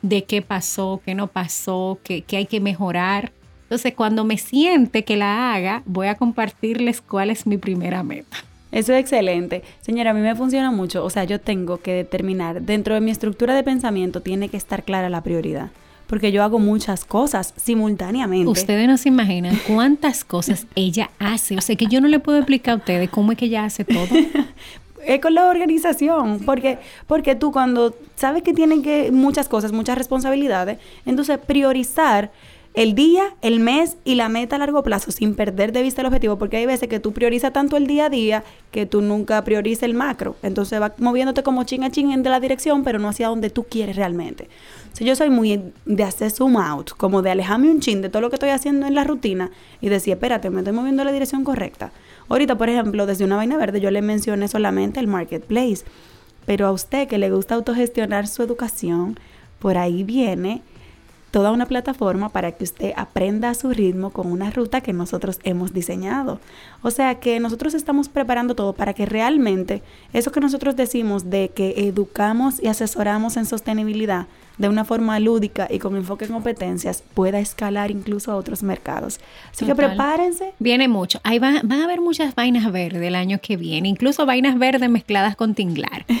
de 0.04 0.24
qué 0.24 0.42
pasó, 0.42 1.00
qué 1.04 1.14
no 1.14 1.28
pasó, 1.28 1.98
qué, 2.04 2.22
qué 2.22 2.36
hay 2.36 2.46
que 2.46 2.60
mejorar. 2.60 3.32
Entonces, 3.62 3.94
cuando 3.94 4.24
me 4.24 4.36
siente 4.36 5.02
que 5.02 5.16
la 5.16 5.54
haga, 5.54 5.82
voy 5.86 6.08
a 6.08 6.14
compartirles 6.14 7.00
cuál 7.00 7.30
es 7.30 7.46
mi 7.46 7.56
primera 7.56 8.02
meta. 8.02 8.36
Eso 8.70 8.92
es 8.92 9.00
excelente. 9.00 9.62
Señora, 9.80 10.10
a 10.10 10.14
mí 10.14 10.20
me 10.20 10.34
funciona 10.34 10.70
mucho. 10.70 11.04
O 11.04 11.10
sea, 11.10 11.24
yo 11.24 11.40
tengo 11.40 11.78
que 11.78 11.92
determinar, 11.92 12.60
dentro 12.60 12.94
de 12.94 13.00
mi 13.00 13.10
estructura 13.10 13.54
de 13.54 13.62
pensamiento 13.62 14.20
tiene 14.20 14.50
que 14.50 14.58
estar 14.58 14.84
clara 14.84 15.08
la 15.08 15.22
prioridad. 15.22 15.70
Porque 16.06 16.32
yo 16.32 16.42
hago 16.42 16.58
muchas 16.58 17.06
cosas 17.06 17.54
simultáneamente. 17.56 18.50
Ustedes 18.50 18.86
no 18.86 18.98
se 18.98 19.08
imaginan 19.08 19.58
cuántas 19.66 20.22
cosas 20.22 20.66
ella 20.74 21.10
hace. 21.18 21.56
O 21.56 21.62
sea, 21.62 21.76
que 21.76 21.86
yo 21.86 22.02
no 22.02 22.08
le 22.08 22.20
puedo 22.20 22.36
explicar 22.36 22.74
a 22.74 22.76
ustedes 22.76 23.08
cómo 23.08 23.32
es 23.32 23.38
que 23.38 23.46
ella 23.46 23.64
hace 23.64 23.86
todo. 23.86 24.06
Es 25.06 25.20
con 25.20 25.34
la 25.34 25.48
organización, 25.48 26.40
porque, 26.44 26.78
porque 27.06 27.34
tú 27.34 27.52
cuando 27.52 27.94
sabes 28.16 28.42
que 28.42 28.52
tienen 28.52 28.82
que 28.82 29.10
muchas 29.12 29.48
cosas, 29.48 29.72
muchas 29.72 29.98
responsabilidades, 29.98 30.78
entonces 31.06 31.38
priorizar 31.38 32.30
el 32.74 32.96
día, 32.96 33.36
el 33.40 33.60
mes 33.60 33.96
y 34.04 34.16
la 34.16 34.28
meta 34.28 34.56
a 34.56 34.58
largo 34.58 34.82
plazo 34.82 35.12
sin 35.12 35.36
perder 35.36 35.70
de 35.70 35.80
vista 35.82 36.00
el 36.00 36.06
objetivo, 36.08 36.38
porque 36.38 36.56
hay 36.56 36.66
veces 36.66 36.88
que 36.88 36.98
tú 36.98 37.12
priorizas 37.12 37.52
tanto 37.52 37.76
el 37.76 37.86
día 37.86 38.06
a 38.06 38.10
día 38.10 38.42
que 38.72 38.84
tú 38.84 39.00
nunca 39.00 39.42
priorizas 39.44 39.84
el 39.84 39.94
macro, 39.94 40.34
entonces 40.42 40.82
va 40.82 40.92
moviéndote 40.98 41.44
como 41.44 41.62
ching 41.62 41.84
a 41.84 41.90
ching 41.90 42.10
en 42.10 42.24
de 42.24 42.30
la 42.30 42.40
dirección, 42.40 42.82
pero 42.82 42.98
no 42.98 43.08
hacia 43.08 43.28
donde 43.28 43.48
tú 43.48 43.62
quieres 43.62 43.94
realmente. 43.94 44.48
Sea, 44.92 45.06
yo 45.06 45.14
soy 45.14 45.30
muy 45.30 45.72
de 45.84 46.02
hacer 46.02 46.32
zoom 46.32 46.56
out, 46.56 46.90
como 46.96 47.22
de 47.22 47.30
alejarme 47.30 47.70
un 47.70 47.78
chin 47.78 48.02
de 48.02 48.08
todo 48.08 48.22
lo 48.22 48.28
que 48.28 48.36
estoy 48.36 48.50
haciendo 48.50 48.86
en 48.86 48.96
la 48.96 49.04
rutina 49.04 49.52
y 49.80 49.88
decir, 49.88 50.14
espérate, 50.14 50.50
me 50.50 50.58
estoy 50.58 50.72
moviendo 50.72 51.02
en 51.02 51.06
la 51.06 51.12
dirección 51.12 51.44
correcta. 51.44 51.92
Ahorita, 52.28 52.56
por 52.56 52.68
ejemplo, 52.68 53.06
desde 53.06 53.24
una 53.24 53.36
vaina 53.36 53.56
verde 53.56 53.80
yo 53.80 53.90
le 53.90 54.02
mencioné 54.02 54.48
solamente 54.48 55.00
el 55.00 55.06
marketplace, 55.06 55.84
pero 56.46 56.66
a 56.66 56.72
usted 56.72 57.08
que 57.08 57.18
le 57.18 57.30
gusta 57.30 57.54
autogestionar 57.54 58.26
su 58.26 58.42
educación, 58.42 59.18
por 59.58 59.78
ahí 59.78 60.04
viene 60.04 60.62
toda 61.34 61.50
una 61.50 61.66
plataforma 61.66 62.28
para 62.28 62.52
que 62.52 62.62
usted 62.62 62.92
aprenda 62.96 63.50
a 63.50 63.54
su 63.54 63.70
ritmo 63.70 64.10
con 64.10 64.30
una 64.30 64.50
ruta 64.52 64.82
que 64.82 64.92
nosotros 64.92 65.40
hemos 65.42 65.72
diseñado. 65.72 66.38
O 66.80 66.92
sea 66.92 67.16
que 67.16 67.40
nosotros 67.40 67.74
estamos 67.74 68.08
preparando 68.08 68.54
todo 68.54 68.72
para 68.72 68.94
que 68.94 69.04
realmente 69.04 69.82
eso 70.12 70.30
que 70.30 70.38
nosotros 70.38 70.76
decimos 70.76 71.30
de 71.30 71.48
que 71.48 71.88
educamos 71.88 72.62
y 72.62 72.68
asesoramos 72.68 73.36
en 73.36 73.46
sostenibilidad 73.46 74.28
de 74.58 74.68
una 74.68 74.84
forma 74.84 75.18
lúdica 75.18 75.66
y 75.70 75.78
con 75.80 75.96
enfoque 75.96 76.26
en 76.26 76.32
competencias 76.32 77.02
pueda 77.14 77.40
escalar 77.40 77.90
incluso 77.90 78.30
a 78.30 78.36
otros 78.36 78.62
mercados. 78.62 79.18
Así 79.52 79.64
que 79.66 79.72
Total. 79.72 79.88
prepárense. 79.90 80.52
Viene 80.60 80.86
mucho. 80.86 81.20
Ahí 81.24 81.38
va- 81.40 81.60
van 81.64 81.80
a 81.80 81.84
haber 81.84 82.00
muchas 82.00 82.34
vainas 82.34 82.70
verdes 82.70 83.02
el 83.02 83.14
año 83.16 83.38
que 83.42 83.56
viene, 83.56 83.88
incluso 83.88 84.26
vainas 84.26 84.58
verdes 84.58 84.88
mezcladas 84.90 85.36
con 85.36 85.54
tinglar. 85.54 86.04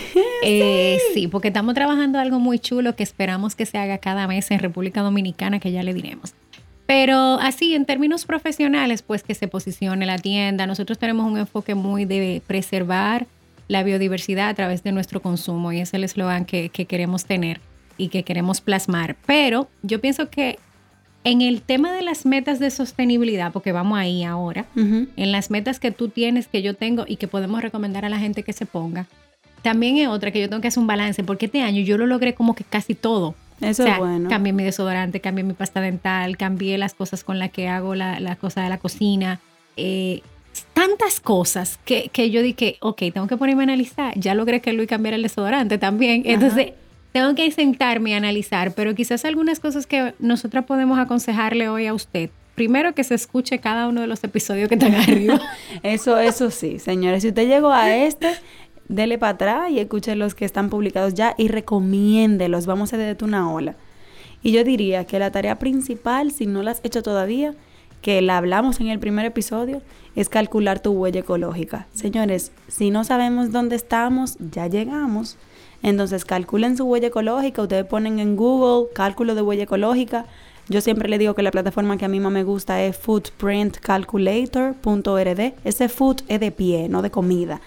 Eh, 0.46 0.98
sí, 1.14 1.26
porque 1.26 1.48
estamos 1.48 1.72
trabajando 1.74 2.18
algo 2.18 2.38
muy 2.38 2.58
chulo 2.58 2.94
que 2.94 3.02
esperamos 3.02 3.54
que 3.54 3.64
se 3.64 3.78
haga 3.78 3.96
cada 3.96 4.26
mes 4.26 4.50
en 4.50 4.58
República 4.58 5.00
Dominicana, 5.00 5.58
que 5.58 5.72
ya 5.72 5.82
le 5.82 5.94
diremos. 5.94 6.34
Pero 6.84 7.38
así, 7.40 7.74
en 7.74 7.86
términos 7.86 8.26
profesionales, 8.26 9.00
pues 9.00 9.22
que 9.22 9.34
se 9.34 9.48
posicione 9.48 10.04
la 10.04 10.18
tienda. 10.18 10.66
Nosotros 10.66 10.98
tenemos 10.98 11.24
un 11.30 11.38
enfoque 11.38 11.74
muy 11.74 12.04
de 12.04 12.42
preservar 12.46 13.26
la 13.68 13.82
biodiversidad 13.84 14.50
a 14.50 14.54
través 14.54 14.82
de 14.82 14.92
nuestro 14.92 15.22
consumo 15.22 15.72
y 15.72 15.80
es 15.80 15.94
el 15.94 16.04
eslogan 16.04 16.44
que, 16.44 16.68
que 16.68 16.84
queremos 16.84 17.24
tener 17.24 17.58
y 17.96 18.08
que 18.08 18.22
queremos 18.22 18.60
plasmar. 18.60 19.16
Pero 19.26 19.68
yo 19.82 20.00
pienso 20.00 20.28
que 20.30 20.58
en 21.24 21.40
el 21.40 21.62
tema 21.62 21.92
de 21.92 22.02
las 22.02 22.26
metas 22.26 22.58
de 22.58 22.70
sostenibilidad, 22.70 23.52
porque 23.52 23.72
vamos 23.72 23.98
ahí 23.98 24.24
ahora, 24.24 24.66
Ujú. 24.76 25.06
en 25.16 25.32
las 25.32 25.50
metas 25.50 25.80
que 25.80 25.90
tú 25.90 26.08
tienes, 26.08 26.48
que 26.48 26.60
yo 26.62 26.74
tengo 26.74 27.04
y 27.08 27.16
que 27.16 27.28
podemos 27.28 27.62
recomendar 27.62 28.04
a 28.04 28.08
la 28.10 28.18
gente 28.18 28.42
que 28.42 28.52
se 28.52 28.66
ponga, 28.66 29.06
también 29.62 29.96
es 29.96 30.08
otra 30.08 30.30
que 30.30 30.40
yo 30.40 30.48
tengo 30.50 30.60
que 30.60 30.68
hacer 30.68 30.80
un 30.82 30.86
balance, 30.86 31.24
porque 31.24 31.46
este 31.46 31.62
año 31.62 31.80
yo 31.82 31.96
lo 31.96 32.06
logré 32.06 32.34
como 32.34 32.54
que 32.54 32.64
casi 32.64 32.94
todo. 32.94 33.34
Eso 33.62 33.84
o 33.84 33.86
sea, 33.86 33.94
es 33.94 33.98
bueno. 34.00 34.28
cambié 34.28 34.52
mi 34.52 34.64
desodorante, 34.64 35.20
cambié 35.20 35.44
mi 35.44 35.54
pasta 35.54 35.80
dental, 35.80 36.36
cambié 36.36 36.76
las 36.76 36.92
cosas 36.92 37.24
con 37.24 37.38
las 37.38 37.50
que 37.50 37.68
hago 37.68 37.94
la, 37.94 38.20
la 38.20 38.36
cosa 38.36 38.62
de 38.62 38.68
la 38.68 38.78
cocina. 38.78 39.40
eh, 39.76 40.20
tantas 40.72 41.18
cosas 41.20 41.80
que, 41.84 42.10
que 42.12 42.30
yo 42.30 42.40
dije, 42.42 42.76
ok, 42.80 42.98
tengo 43.12 43.26
que 43.26 43.36
ponerme 43.36 43.62
a 43.62 43.64
analizar. 43.64 44.12
Ya 44.18 44.34
logré 44.34 44.60
que 44.60 44.72
Luis 44.72 44.88
cambiara 44.88 45.16
el 45.16 45.22
desodorante 45.22 45.78
también. 45.78 46.22
Entonces, 46.26 46.72
tengo 47.14 47.36
que 47.36 47.48
sentarme 47.52 48.14
a 48.14 48.16
analizar, 48.16 48.74
pero 48.74 48.92
quizás 48.96 49.24
algunas 49.24 49.60
cosas 49.60 49.86
que 49.86 50.14
nosotras 50.18 50.64
podemos 50.64 50.98
aconsejarle 50.98 51.68
hoy 51.68 51.86
a 51.86 51.94
usted. 51.94 52.30
Primero, 52.56 52.92
que 52.92 53.04
se 53.04 53.14
escuche 53.14 53.60
cada 53.60 53.86
uno 53.86 54.00
de 54.00 54.08
los 54.08 54.24
episodios 54.24 54.68
que 54.68 54.74
están 54.74 54.96
arriba. 54.96 55.40
Eso, 55.84 56.18
eso 56.18 56.50
sí, 56.50 56.80
señores. 56.80 57.22
Si 57.22 57.28
usted 57.28 57.46
llegó 57.46 57.70
a 57.70 57.94
este, 57.94 58.34
dele 58.88 59.16
para 59.16 59.34
atrás 59.34 59.70
y 59.70 59.78
escuche 59.78 60.16
los 60.16 60.34
que 60.34 60.44
están 60.44 60.70
publicados 60.70 61.14
ya 61.14 61.36
y 61.38 61.46
recomiéndelos. 61.46 62.66
Vamos 62.66 62.92
a 62.92 62.96
desde 62.96 63.24
una 63.24 63.48
ola. 63.48 63.76
Y 64.42 64.50
yo 64.50 64.64
diría 64.64 65.04
que 65.04 65.20
la 65.20 65.30
tarea 65.30 65.60
principal, 65.60 66.32
si 66.32 66.46
no 66.46 66.64
la 66.64 66.72
has 66.72 66.80
hecho 66.82 67.04
todavía, 67.04 67.54
que 68.02 68.22
la 68.22 68.38
hablamos 68.38 68.80
en 68.80 68.88
el 68.88 68.98
primer 68.98 69.24
episodio, 69.24 69.82
es 70.16 70.28
calcular 70.28 70.80
tu 70.80 70.90
huella 70.90 71.20
ecológica. 71.20 71.86
Señores, 71.94 72.50
si 72.66 72.90
no 72.90 73.04
sabemos 73.04 73.52
dónde 73.52 73.76
estamos, 73.76 74.36
ya 74.50 74.66
llegamos. 74.66 75.38
Entonces 75.84 76.24
calculen 76.24 76.76
su 76.78 76.84
huella 76.84 77.08
ecológica, 77.08 77.60
ustedes 77.60 77.84
ponen 77.84 78.18
en 78.18 78.36
Google 78.36 78.88
cálculo 78.94 79.34
de 79.34 79.42
huella 79.42 79.64
ecológica. 79.64 80.24
Yo 80.66 80.80
siempre 80.80 81.10
le 81.10 81.18
digo 81.18 81.34
que 81.34 81.42
la 81.42 81.50
plataforma 81.50 81.98
que 81.98 82.06
a 82.06 82.08
mí 82.08 82.20
más 82.20 82.32
me 82.32 82.42
gusta 82.42 82.82
es 82.82 82.96
footprintcalculator.org. 82.96 85.54
Ese 85.62 85.90
food 85.90 86.22
es 86.26 86.40
de 86.40 86.50
pie, 86.50 86.88
no 86.88 87.02
de 87.02 87.10
comida. 87.10 87.60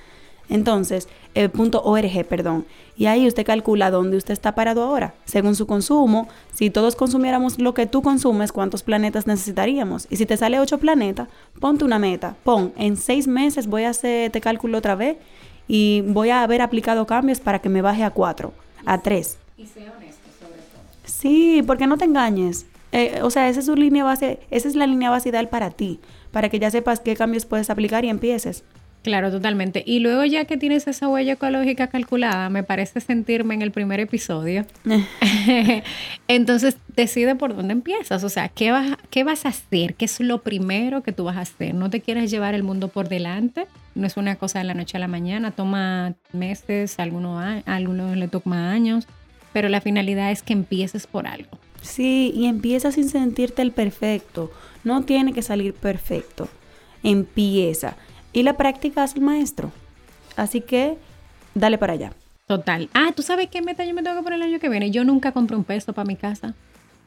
Entonces, 0.49 1.07
eh, 1.35 1.47
punto 1.47 1.83
.org, 1.83 2.25
perdón. 2.27 2.65
Y 2.95 3.05
ahí 3.05 3.27
usted 3.27 3.45
calcula 3.45 3.91
dónde 3.91 4.17
usted 4.17 4.33
está 4.33 4.55
parado 4.55 4.81
ahora. 4.81 5.13
Según 5.25 5.55
su 5.55 5.67
consumo, 5.67 6.27
si 6.51 6.71
todos 6.71 6.95
consumiéramos 6.95 7.59
lo 7.59 7.75
que 7.75 7.85
tú 7.85 8.01
consumes, 8.01 8.51
¿cuántos 8.51 8.81
planetas 8.81 9.27
necesitaríamos? 9.27 10.07
Y 10.09 10.15
si 10.15 10.25
te 10.25 10.37
sale 10.37 10.59
8 10.59 10.79
planetas, 10.79 11.27
ponte 11.59 11.85
una 11.85 11.99
meta. 11.99 12.35
Pon, 12.43 12.73
en 12.77 12.97
6 12.97 13.27
meses 13.27 13.67
voy 13.67 13.83
a 13.83 13.89
hacer 13.89 14.27
este 14.27 14.41
cálculo 14.41 14.79
otra 14.79 14.95
vez 14.95 15.17
y 15.67 16.01
voy 16.01 16.29
a 16.29 16.43
haber 16.43 16.61
aplicado 16.61 17.05
cambios 17.05 17.39
para 17.39 17.59
que 17.59 17.69
me 17.69 17.81
baje 17.81 18.03
a 18.03 18.11
4, 18.11 18.53
a 18.85 18.97
3. 19.01 19.37
Y 19.57 19.65
sea 19.65 19.93
honesto 19.97 20.29
sobre 20.39 20.61
todo. 20.61 20.81
Sí, 21.05 21.63
porque 21.65 21.87
no 21.87 21.97
te 21.97 22.05
engañes. 22.05 22.65
Eh, 22.91 23.19
o 23.21 23.29
sea, 23.29 23.49
esa 23.49 23.59
es 23.59 23.65
su 23.65 23.75
línea 23.75 24.03
base, 24.03 24.39
esa 24.49 24.67
es 24.67 24.75
la 24.75 24.87
línea 24.87 25.09
base 25.09 25.29
ideal 25.29 25.49
para 25.49 25.71
ti, 25.71 25.99
para 26.31 26.49
que 26.49 26.59
ya 26.59 26.71
sepas 26.71 26.99
qué 27.01 27.15
cambios 27.15 27.45
puedes 27.45 27.69
aplicar 27.69 28.05
y 28.05 28.09
empieces. 28.09 28.63
Claro, 29.03 29.31
totalmente. 29.31 29.83
Y 29.85 29.99
luego 29.99 30.25
ya 30.25 30.45
que 30.45 30.57
tienes 30.57 30.87
esa 30.87 31.07
huella 31.07 31.33
ecológica 31.33 31.87
calculada, 31.87 32.49
me 32.49 32.63
parece 32.63 32.99
sentirme 32.99 33.53
en 33.53 33.61
el 33.61 33.71
primer 33.71 33.99
episodio. 33.99 34.65
Entonces, 36.27 36.77
decide 36.95 37.35
por 37.35 37.55
dónde 37.55 37.71
empiezas. 37.71 38.23
O 38.23 38.29
sea, 38.29 38.49
¿qué 38.49 38.71
vas, 38.71 38.97
¿qué 39.09 39.23
vas 39.23 39.45
a 39.45 39.49
hacer? 39.49 39.95
¿Qué 39.95 40.05
es 40.05 40.19
lo 40.19 40.41
primero 40.41 41.03
que 41.03 41.13
tú 41.13 41.23
vas 41.23 41.37
a 41.37 41.41
hacer? 41.41 41.73
No 41.73 41.89
te 41.89 42.01
quieres 42.01 42.29
llevar 42.29 42.53
el 42.53 42.63
mundo 42.63 42.89
por 42.89 43.07
delante. 43.07 43.67
No 43.95 44.07
es 44.07 44.17
una 44.17 44.35
cosa 44.35 44.59
de 44.59 44.65
la 44.65 44.73
noche 44.73 44.97
a 44.97 44.99
la 44.99 45.07
mañana. 45.07 45.51
Toma 45.51 46.15
meses, 46.33 46.99
algunos, 46.99 47.41
a 47.41 47.61
algunos 47.65 48.17
le 48.17 48.27
toma 48.27 48.71
años. 48.71 49.07
Pero 49.53 49.69
la 49.69 49.79
finalidad 49.79 50.31
es 50.31 50.43
que 50.43 50.53
empieces 50.53 51.07
por 51.07 51.27
algo. 51.27 51.57
Sí, 51.81 52.33
y 52.35 52.45
empieza 52.45 52.91
sin 52.91 53.09
sentirte 53.09 53.61
el 53.61 53.71
perfecto. 53.71 54.51
No 54.83 55.03
tiene 55.03 55.33
que 55.33 55.41
salir 55.41 55.73
perfecto. 55.73 56.49
Empieza. 57.03 57.95
Y 58.37 58.43
la 58.43 58.53
práctica 58.53 59.03
es 59.03 59.15
el 59.15 59.21
maestro. 59.21 59.71
Así 60.35 60.61
que, 60.61 60.95
dale 61.55 61.79
para 61.79 61.93
allá. 61.93 62.11
Total. 62.45 62.87
Ah, 62.93 63.11
¿tú 63.15 63.23
sabes 63.23 63.47
qué 63.49 63.63
meta 63.63 63.83
yo 63.83 63.95
me 63.95 64.03
tengo 64.03 64.15
que 64.17 64.21
poner 64.21 64.37
el 64.37 64.43
año 64.45 64.59
que 64.59 64.69
viene? 64.69 64.91
Yo 64.91 65.03
nunca 65.03 65.31
compré 65.31 65.57
un 65.57 65.63
peso 65.63 65.91
para 65.91 66.05
mi 66.05 66.15
casa. 66.15 66.53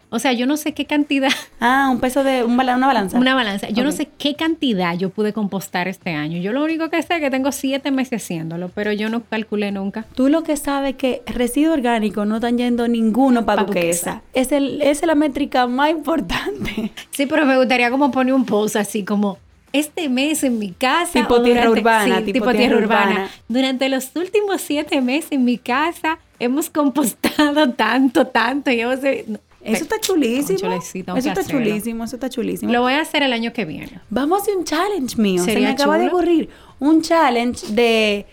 O 0.09 0.19
sea, 0.19 0.33
yo 0.33 0.45
no 0.45 0.57
sé 0.57 0.75
qué 0.75 0.87
cantidad, 0.87 1.31
Ah, 1.61 1.89
un 1.93 2.01
peso 2.01 2.25
de 2.25 2.43
un 2.43 2.55
una 2.55 2.85
balanza. 2.89 3.17
una 3.17 3.37
balanza. 3.37 3.69
Yo 3.69 3.85
no 3.85 3.93
sé 3.93 4.09
qué 4.19 4.35
cantidad 4.35 4.99
yo 4.99 5.11
pude 5.11 5.33
compostar 5.33 5.87
este 5.87 6.11
año. 6.11 6.39
Yo 6.39 6.53
lo 6.53 6.65
único 6.65 6.91
que 6.91 7.01
sé 7.01 7.15
es 7.15 7.21
que 7.21 7.31
tengo 7.31 7.53
siete 7.53 7.93
meses 7.93 8.25
haciéndolo, 8.25 8.69
pero 8.71 8.91
yo 8.91 9.09
no 9.09 9.23
calculé 9.23 9.71
nunca. 9.71 10.07
Tú 10.17 10.29
lo 10.29 10.43
que 10.43 10.57
sabes 10.57 10.97
que 10.97 11.23
residuo 11.27 11.75
orgánico 11.75 12.25
no 12.25 12.35
están 12.37 12.59
yendo 12.59 12.89
ninguno 12.89 13.47
para 13.47 13.63
Pa' 13.63 13.67
duquesa. 13.69 14.23
Es 14.33 14.51
el, 14.51 14.83
esa 14.83 15.03
es 15.03 15.07
la 15.07 15.15
métrica 15.15 15.69
más 15.69 15.91
importante. 15.93 16.91
Sí, 17.13 17.27
pero 17.27 17.47
me 17.47 17.57
gustaría 17.57 17.89
como 17.93 18.11
poner 18.11 18.35
un 18.35 18.45
post 18.45 18.75
así 18.75 19.05
como 19.05 19.39
este 19.73 20.09
mes 20.09 20.43
en 20.45 20.59
mi 20.59 20.73
casa. 20.73 21.13
Tipo 21.13 21.43
tierra 21.43 21.71
urbana, 21.71 22.19
sí, 22.19 22.25
tipo 22.25 22.33
tipo, 22.33 22.51
tierra, 22.51 22.59
tierra 22.59 22.77
urbana. 22.79 23.11
urbana. 23.11 23.31
Durante 23.49 23.89
los 23.89 24.11
últimos 24.17 24.61
siete 24.61 25.01
meses 25.01 25.33
en 25.33 25.45
mi 25.45 25.59
casa 25.59 26.19
hemos 26.39 26.71
compostado 26.71 27.71
tanto, 27.75 28.27
tanto. 28.27 28.71
Y 28.71 28.81
hemos, 28.81 29.01
no, 29.03 29.39
Eso 29.63 29.85
está 29.85 30.01
chulísimo. 30.01 30.81
Sí, 30.81 31.01
eso 31.01 31.17
está 31.17 31.41
hacerlo. 31.41 31.61
chulísimo, 31.61 32.05
eso 32.05 32.17
está 32.17 32.29
chulísimo. 32.31 32.73
Lo 32.73 32.83
voy 32.83 32.95
a 32.95 33.03
hacer 33.03 33.23
el 33.23 33.33
año 33.33 33.53
que 33.53 33.65
viene. 33.65 34.01
Vamos 34.09 34.41
a 34.41 34.43
hacer 34.43 34.57
un 34.57 34.65
challenge 34.65 35.17
mío. 35.17 35.45
Se 35.45 35.55
me 35.55 35.69
acaba 35.69 35.99
de 35.99 36.09
ocurrir. 36.09 36.49
Un 36.79 37.03
challenge 37.03 37.67
de 37.69 38.27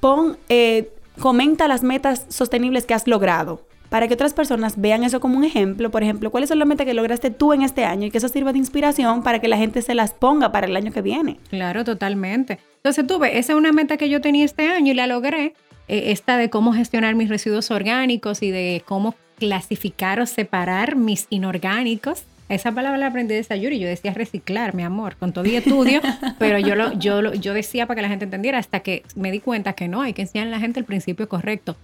pon, 0.00 0.36
eh, 0.48 0.90
comenta 1.20 1.68
las 1.68 1.82
metas 1.82 2.26
sostenibles 2.28 2.86
que 2.86 2.94
has 2.94 3.06
logrado. 3.06 3.62
Para 3.90 4.06
que 4.06 4.14
otras 4.14 4.32
personas 4.32 4.80
vean 4.80 5.02
eso 5.02 5.20
como 5.20 5.36
un 5.36 5.44
ejemplo. 5.44 5.90
Por 5.90 6.02
ejemplo, 6.02 6.30
¿cuáles 6.30 6.48
son 6.48 6.60
las 6.60 6.68
metas 6.68 6.86
que 6.86 6.94
lograste 6.94 7.30
tú 7.30 7.52
en 7.52 7.62
este 7.62 7.84
año? 7.84 8.06
Y 8.06 8.10
que 8.10 8.18
eso 8.18 8.28
sirva 8.28 8.52
de 8.52 8.58
inspiración 8.58 9.22
para 9.22 9.40
que 9.40 9.48
la 9.48 9.58
gente 9.58 9.82
se 9.82 9.94
las 9.94 10.12
ponga 10.12 10.52
para 10.52 10.68
el 10.68 10.76
año 10.76 10.92
que 10.92 11.02
viene. 11.02 11.38
Claro, 11.50 11.84
totalmente. 11.84 12.60
Entonces 12.76 13.04
tuve, 13.06 13.36
esa 13.38 13.52
es 13.52 13.58
una 13.58 13.72
meta 13.72 13.96
que 13.96 14.08
yo 14.08 14.20
tenía 14.20 14.44
este 14.44 14.68
año 14.68 14.92
y 14.92 14.94
la 14.94 15.08
logré. 15.08 15.54
Eh, 15.88 16.12
esta 16.12 16.36
de 16.36 16.50
cómo 16.50 16.72
gestionar 16.72 17.16
mis 17.16 17.28
residuos 17.28 17.72
orgánicos 17.72 18.44
y 18.44 18.52
de 18.52 18.84
cómo 18.86 19.16
clasificar 19.40 20.20
o 20.20 20.26
separar 20.26 20.94
mis 20.94 21.26
inorgánicos. 21.30 22.22
Esa 22.48 22.70
palabra 22.70 22.96
la 22.96 23.08
aprendí 23.08 23.34
de 23.34 23.42
Sayuri. 23.42 23.80
Yo 23.80 23.88
decía 23.88 24.14
reciclar, 24.14 24.72
mi 24.72 24.84
amor, 24.84 25.16
con 25.16 25.32
todo 25.32 25.46
y 25.46 25.56
estudio, 25.56 26.00
pero 26.38 26.60
yo 26.60 26.76
lo, 26.76 26.92
yo 26.92 27.22
lo, 27.22 27.34
yo 27.34 27.54
decía 27.54 27.86
para 27.86 27.96
que 27.96 28.02
la 28.02 28.08
gente 28.08 28.24
entendiera 28.24 28.58
hasta 28.58 28.80
que 28.80 29.02
me 29.16 29.32
di 29.32 29.40
cuenta 29.40 29.72
que 29.72 29.88
no, 29.88 30.02
hay 30.02 30.12
que 30.12 30.22
enseñar 30.22 30.46
a 30.46 30.50
la 30.50 30.60
gente 30.60 30.78
el 30.78 30.86
principio 30.86 31.28
correcto. 31.28 31.76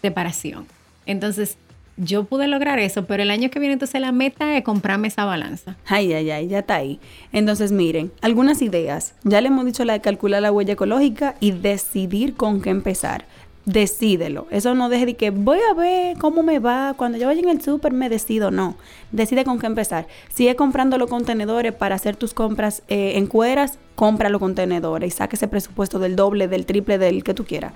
Separación. 0.00 0.66
Entonces, 1.06 1.56
yo 1.96 2.24
pude 2.24 2.48
lograr 2.48 2.78
eso, 2.78 3.04
pero 3.04 3.22
el 3.22 3.30
año 3.30 3.50
que 3.50 3.58
viene 3.58 3.74
entonces 3.74 4.00
la 4.00 4.12
meta 4.12 4.56
es 4.56 4.64
comprarme 4.64 5.08
esa 5.08 5.24
balanza. 5.24 5.76
Ay, 5.86 6.12
ay, 6.12 6.30
ay, 6.30 6.48
ya 6.48 6.60
está 6.60 6.76
ahí. 6.76 6.98
Entonces, 7.32 7.70
miren, 7.70 8.10
algunas 8.22 8.62
ideas. 8.62 9.14
Ya 9.24 9.40
le 9.40 9.48
hemos 9.48 9.64
dicho 9.64 9.84
la 9.84 9.94
de 9.94 10.00
calcular 10.00 10.42
la 10.42 10.52
huella 10.52 10.72
ecológica 10.72 11.34
y 11.40 11.52
decidir 11.52 12.34
con 12.34 12.62
qué 12.62 12.70
empezar. 12.70 13.26
Decídelo. 13.64 14.48
Eso 14.50 14.74
no 14.74 14.88
deje 14.88 15.06
de 15.06 15.14
que 15.14 15.30
voy 15.30 15.58
a 15.70 15.74
ver 15.74 16.18
cómo 16.18 16.42
me 16.42 16.58
va. 16.58 16.94
Cuando 16.96 17.18
yo 17.18 17.26
vaya 17.26 17.40
en 17.40 17.48
el 17.48 17.62
súper 17.62 17.92
me 17.92 18.08
decido. 18.08 18.50
No. 18.50 18.76
Decide 19.12 19.44
con 19.44 19.60
qué 19.60 19.66
empezar. 19.66 20.08
Sigue 20.30 20.56
comprando 20.56 20.98
los 20.98 21.08
contenedores 21.08 21.72
para 21.72 21.94
hacer 21.94 22.16
tus 22.16 22.34
compras 22.34 22.82
eh, 22.88 23.12
en 23.16 23.26
cueras, 23.26 23.78
compra 23.94 24.30
los 24.30 24.40
contenedores 24.40 25.14
y 25.14 25.16
saque 25.16 25.36
ese 25.36 25.46
presupuesto 25.46 26.00
del 26.00 26.16
doble, 26.16 26.48
del 26.48 26.66
triple, 26.66 26.98
del 26.98 27.22
que 27.22 27.34
tú 27.34 27.44
quieras. 27.44 27.74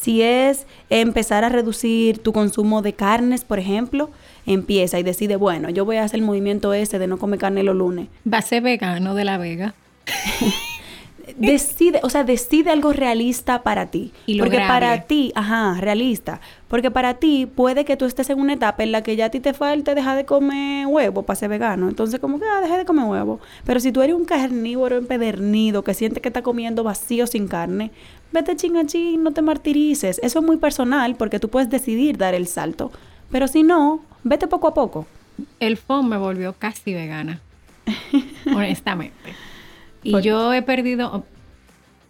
Si 0.00 0.22
es 0.22 0.66
empezar 0.90 1.44
a 1.44 1.48
reducir 1.48 2.18
tu 2.18 2.32
consumo 2.32 2.82
de 2.82 2.92
carnes, 2.92 3.44
por 3.44 3.58
ejemplo, 3.58 4.10
empieza 4.46 4.98
y 4.98 5.02
decide, 5.02 5.36
bueno, 5.36 5.70
yo 5.70 5.84
voy 5.84 5.96
a 5.96 6.04
hacer 6.04 6.20
el 6.20 6.26
movimiento 6.26 6.72
ese 6.72 6.98
de 6.98 7.08
no 7.08 7.18
comer 7.18 7.40
carne 7.40 7.64
los 7.64 7.74
lunes. 7.74 8.06
Va 8.32 8.38
a 8.38 8.42
ser 8.42 8.62
vegano 8.62 9.14
de 9.14 9.24
la 9.24 9.38
vega. 9.38 9.74
Decide, 11.36 12.00
o 12.02 12.10
sea, 12.10 12.24
decide 12.24 12.70
algo 12.70 12.92
realista 12.92 13.62
para 13.62 13.86
ti. 13.86 14.12
Y 14.26 14.38
Porque 14.38 14.58
para 14.58 15.02
ti, 15.02 15.32
ajá, 15.34 15.76
realista. 15.80 16.40
Porque 16.68 16.90
para 16.90 17.14
ti 17.14 17.46
puede 17.46 17.84
que 17.84 17.96
tú 17.96 18.04
estés 18.04 18.30
en 18.30 18.40
una 18.40 18.54
etapa 18.54 18.82
en 18.82 18.92
la 18.92 19.02
que 19.02 19.16
ya 19.16 19.26
a 19.26 19.30
ti 19.30 19.40
te 19.40 19.54
falte 19.54 19.94
dejar 19.94 20.16
de 20.16 20.24
comer 20.24 20.86
huevo 20.86 21.22
para 21.22 21.36
ser 21.36 21.48
vegano. 21.48 21.88
Entonces, 21.88 22.20
como 22.20 22.38
que, 22.38 22.44
ah, 22.46 22.60
deja 22.60 22.78
de 22.78 22.84
comer 22.84 23.04
huevo. 23.04 23.40
Pero 23.64 23.80
si 23.80 23.92
tú 23.92 24.02
eres 24.02 24.16
un 24.16 24.24
carnívoro 24.24 24.96
empedernido 24.96 25.84
que 25.84 25.94
siente 25.94 26.20
que 26.20 26.28
está 26.28 26.42
comiendo 26.42 26.84
vacío 26.84 27.26
sin 27.26 27.48
carne, 27.48 27.90
vete 28.32 28.56
chingachín, 28.56 29.22
no 29.22 29.32
te 29.32 29.42
martirices. 29.42 30.20
Eso 30.22 30.38
es 30.38 30.44
muy 30.44 30.56
personal 30.56 31.16
porque 31.16 31.38
tú 31.38 31.48
puedes 31.48 31.70
decidir 31.70 32.16
dar 32.16 32.34
el 32.34 32.46
salto. 32.46 32.90
Pero 33.30 33.48
si 33.48 33.62
no, 33.62 34.00
vete 34.24 34.46
poco 34.46 34.68
a 34.68 34.74
poco. 34.74 35.06
El 35.60 35.76
FOM 35.76 36.08
me 36.08 36.16
volvió 36.16 36.54
casi 36.54 36.94
vegana. 36.94 37.40
honestamente. 38.54 39.34
Y 40.02 40.12
Por- 40.12 40.22
yo 40.22 40.52
he 40.52 40.62
perdido, 40.62 41.24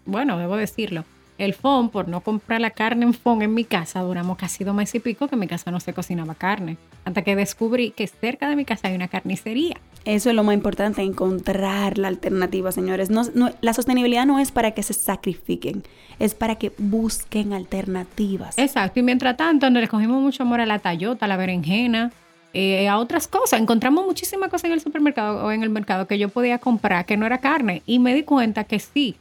bueno, 0.04 0.38
debo 0.38 0.57
decirlo, 0.57 1.04
el 1.38 1.54
FON, 1.54 1.90
por 1.90 2.09
no 2.09 2.21
comprar 2.21 2.61
la 2.61 2.71
carne 2.71 3.04
en 3.07 3.14
FON 3.14 3.42
en 3.42 3.54
mi 3.54 3.62
casa, 3.64 4.00
duramos 4.00 4.37
casi 4.37 4.64
dos 4.64 4.75
meses 4.75 4.97
y 4.97 5.00
pico 5.00 5.28
que 5.28 5.37
en 5.37 5.40
mi 5.40 5.47
casa 5.47 5.71
no 5.71 5.78
se 5.78 5.92
cocinaba 5.92 6.35
carne. 6.35 6.76
Hasta 7.04 7.23
que 7.23 7.37
descubrí 7.37 7.92
que 7.92 8.09
cerca 8.09 8.49
de 8.49 8.57
mi 8.57 8.64
casa 8.64 8.88
hay 8.88 8.97
una 8.97 9.07
carnicería. 9.07 9.76
Eso 10.04 10.30
es 10.30 10.35
lo 10.35 10.42
más 10.42 10.54
importante, 10.54 11.02
encontrar 11.02 11.97
la 11.97 12.09
alternativa, 12.09 12.73
señores. 12.73 13.09
No, 13.11 13.23
la 13.61 13.73
sostenibilidad 13.73 14.26
no 14.26 14.40
es 14.40 14.50
para 14.50 14.73
que 14.73 14.83
se 14.83 14.95
sacrifiquen, 14.95 15.85
es 16.18 16.35
para 16.35 16.57
que 16.57 16.73
busquen 16.78 17.52
alternativas. 17.52 18.59
Exacto, 18.59 18.99
y 18.99 19.02
mientras 19.04 19.37
tanto, 19.37 19.71
le 19.71 19.87
cogimos 19.87 20.21
mucho 20.21 20.42
amor 20.42 20.61
a 20.61 20.66
la 20.66 20.80
tallota, 20.80 21.26
a 21.26 21.28
la 21.28 21.37
berenjena, 21.37 22.11
eh, 22.55 22.88
a 22.88 22.99
otras 22.99 23.28
cosas. 23.28 23.61
Encontramos 23.61 24.07
muchísimas 24.07 24.50
cosas 24.50 24.64
en 24.67 24.73
el 24.73 24.81
supermercado 24.81 25.45
o 25.45 25.52
en 25.52 25.62
el 25.62 25.71
mercado 25.71 26.07
que 26.07 26.19
yo 26.19 26.28
podía 26.28 26.59
comprar 26.59 27.05
que 27.05 27.17
no 27.17 27.26
era 27.26 27.38
carne 27.38 27.83
y 27.87 27.99
me 27.99 28.14
di 28.14 28.23
cuenta 28.23 28.64
que 28.64 28.78
sí. 28.78 29.17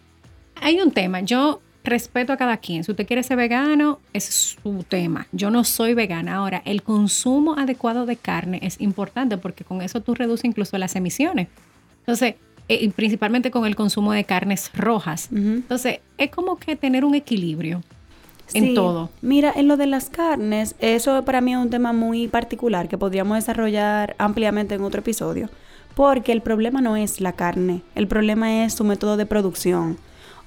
Hay 0.55 0.79
un 0.79 0.91
tema, 0.91 1.21
yo 1.21 1.61
respeto 1.83 2.33
a 2.33 2.37
cada 2.37 2.57
quien. 2.57 2.83
Si 2.83 2.91
usted 2.91 3.07
quiere 3.07 3.23
ser 3.23 3.37
vegano, 3.37 3.99
es 4.13 4.25
su 4.25 4.83
tema. 4.83 5.27
Yo 5.31 5.49
no 5.49 5.63
soy 5.63 5.93
vegana. 5.93 6.35
Ahora, 6.35 6.61
el 6.65 6.83
consumo 6.83 7.57
adecuado 7.57 8.05
de 8.05 8.17
carne 8.17 8.59
es 8.61 8.79
importante 8.81 9.37
porque 9.37 9.63
con 9.63 9.81
eso 9.81 10.01
tú 10.01 10.13
reduces 10.13 10.45
incluso 10.45 10.77
las 10.77 10.95
emisiones. 10.95 11.47
Entonces, 11.99 12.35
eh, 12.69 12.89
principalmente 12.91 13.51
con 13.51 13.65
el 13.65 13.75
consumo 13.75 14.11
de 14.11 14.25
carnes 14.25 14.71
rojas. 14.73 15.29
Entonces, 15.31 15.99
es 16.17 16.29
como 16.29 16.57
que 16.57 16.75
tener 16.75 17.05
un 17.05 17.15
equilibrio 17.15 17.81
en 18.53 18.73
todo. 18.73 19.09
Mira, 19.21 19.51
en 19.55 19.67
lo 19.67 19.77
de 19.77 19.87
las 19.87 20.09
carnes, 20.09 20.75
eso 20.79 21.23
para 21.23 21.41
mí 21.41 21.53
es 21.53 21.59
un 21.59 21.69
tema 21.69 21.93
muy 21.93 22.27
particular 22.27 22.87
que 22.87 22.97
podríamos 22.97 23.37
desarrollar 23.37 24.15
ampliamente 24.17 24.75
en 24.75 24.83
otro 24.83 24.99
episodio. 24.99 25.49
Porque 25.95 26.31
el 26.31 26.41
problema 26.41 26.79
no 26.79 26.95
es 26.95 27.21
la 27.21 27.33
carne, 27.33 27.81
el 27.95 28.07
problema 28.07 28.63
es 28.63 28.73
su 28.73 28.83
método 28.83 29.17
de 29.17 29.25
producción. 29.25 29.97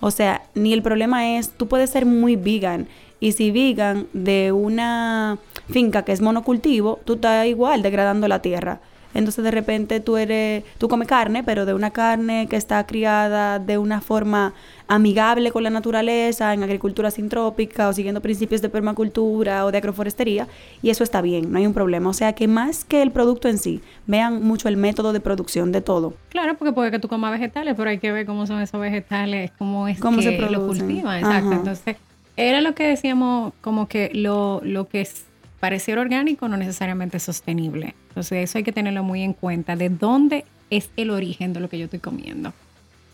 O 0.00 0.10
sea, 0.10 0.42
ni 0.54 0.72
el 0.72 0.82
problema 0.82 1.36
es, 1.36 1.50
tú 1.50 1.66
puedes 1.68 1.90
ser 1.90 2.06
muy 2.06 2.36
vegan 2.36 2.88
y 3.20 3.32
si 3.32 3.50
vegan 3.50 4.06
de 4.12 4.50
una 4.52 5.38
finca 5.68 6.04
que 6.04 6.12
es 6.12 6.22
monocultivo, 6.22 7.00
tú 7.04 7.14
estás 7.14 7.46
igual 7.46 7.82
degradando 7.82 8.26
la 8.28 8.40
tierra. 8.40 8.80
Entonces 9.14 9.44
de 9.44 9.50
repente 9.50 10.00
tú 10.00 10.16
eres, 10.16 10.64
tú 10.78 10.88
comes 10.88 11.08
carne, 11.08 11.42
pero 11.42 11.66
de 11.66 11.74
una 11.74 11.90
carne 11.90 12.46
que 12.48 12.56
está 12.56 12.86
criada 12.86 13.58
de 13.58 13.78
una 13.78 14.00
forma 14.00 14.54
amigable 14.86 15.52
con 15.52 15.62
la 15.62 15.70
naturaleza, 15.70 16.52
en 16.52 16.62
agricultura 16.62 17.10
sintrópica 17.10 17.88
o 17.88 17.92
siguiendo 17.92 18.20
principios 18.20 18.60
de 18.60 18.68
permacultura 18.68 19.64
o 19.64 19.70
de 19.70 19.78
agroforestería, 19.78 20.48
y 20.82 20.90
eso 20.90 21.04
está 21.04 21.20
bien, 21.20 21.52
no 21.52 21.58
hay 21.58 21.66
un 21.66 21.74
problema. 21.74 22.10
O 22.10 22.12
sea 22.12 22.32
que 22.32 22.48
más 22.48 22.84
que 22.84 23.02
el 23.02 23.12
producto 23.12 23.48
en 23.48 23.58
sí, 23.58 23.80
vean 24.06 24.42
mucho 24.42 24.68
el 24.68 24.76
método 24.76 25.12
de 25.12 25.20
producción 25.20 25.72
de 25.72 25.80
todo. 25.80 26.14
Claro, 26.28 26.56
porque 26.56 26.72
puede 26.72 26.90
que 26.90 26.98
tú 26.98 27.08
comas 27.08 27.30
vegetales, 27.30 27.74
pero 27.76 27.90
hay 27.90 27.98
que 27.98 28.10
ver 28.10 28.26
cómo 28.26 28.46
son 28.46 28.60
esos 28.60 28.80
vegetales, 28.80 29.52
cómo 29.58 29.86
es 29.86 30.00
¿Cómo 30.00 30.18
que 30.18 30.24
se 30.24 30.50
lo 30.50 30.66
cultivan, 30.66 31.18
exacto. 31.18 31.52
Entonces, 31.52 31.96
era 32.36 32.60
lo 32.60 32.74
que 32.74 32.84
decíamos, 32.84 33.52
como 33.60 33.86
que 33.86 34.10
lo, 34.14 34.60
lo 34.64 34.88
que 34.88 35.02
es 35.02 35.24
parecer 35.60 35.98
orgánico 35.98 36.48
no 36.48 36.56
necesariamente 36.56 37.20
sostenible. 37.20 37.94
Entonces 38.10 38.50
eso 38.50 38.58
hay 38.58 38.64
que 38.64 38.72
tenerlo 38.72 39.02
muy 39.02 39.22
en 39.22 39.32
cuenta, 39.32 39.76
de 39.76 39.88
dónde 39.88 40.44
es 40.68 40.90
el 40.96 41.10
origen 41.10 41.52
de 41.52 41.60
lo 41.60 41.68
que 41.68 41.78
yo 41.78 41.84
estoy 41.84 42.00
comiendo. 42.00 42.52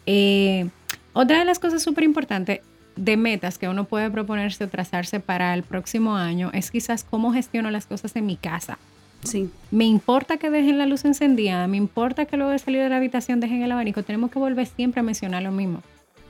Eh, 0.06 0.68
otra 1.12 1.38
de 1.38 1.44
las 1.44 1.58
cosas 1.58 1.82
súper 1.82 2.04
importantes 2.04 2.60
de 2.96 3.16
metas 3.16 3.58
que 3.58 3.68
uno 3.68 3.84
puede 3.84 4.10
proponerse 4.10 4.64
o 4.64 4.68
trazarse 4.68 5.20
para 5.20 5.54
el 5.54 5.62
próximo 5.62 6.16
año 6.16 6.50
es 6.54 6.70
quizás 6.70 7.04
cómo 7.04 7.32
gestiono 7.32 7.70
las 7.70 7.86
cosas 7.86 8.16
en 8.16 8.26
mi 8.26 8.36
casa. 8.36 8.78
Sí. 9.22 9.50
Me 9.70 9.84
importa 9.84 10.36
que 10.36 10.50
dejen 10.50 10.78
la 10.78 10.86
luz 10.86 11.04
encendida, 11.04 11.66
me 11.66 11.76
importa 11.76 12.26
que 12.26 12.36
luego 12.36 12.52
de 12.52 12.58
salir 12.58 12.82
de 12.82 12.88
la 12.88 12.96
habitación 12.96 13.40
dejen 13.40 13.62
el 13.62 13.72
abanico. 13.72 14.02
Tenemos 14.02 14.30
que 14.30 14.38
volver 14.38 14.66
siempre 14.66 15.00
a 15.00 15.02
mencionar 15.02 15.42
lo 15.42 15.52
mismo. 15.52 15.82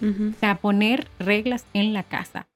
O 0.02 0.38
sea, 0.40 0.56
poner 0.56 1.08
reglas 1.18 1.64
en 1.72 1.94
la 1.94 2.02
casa 2.02 2.46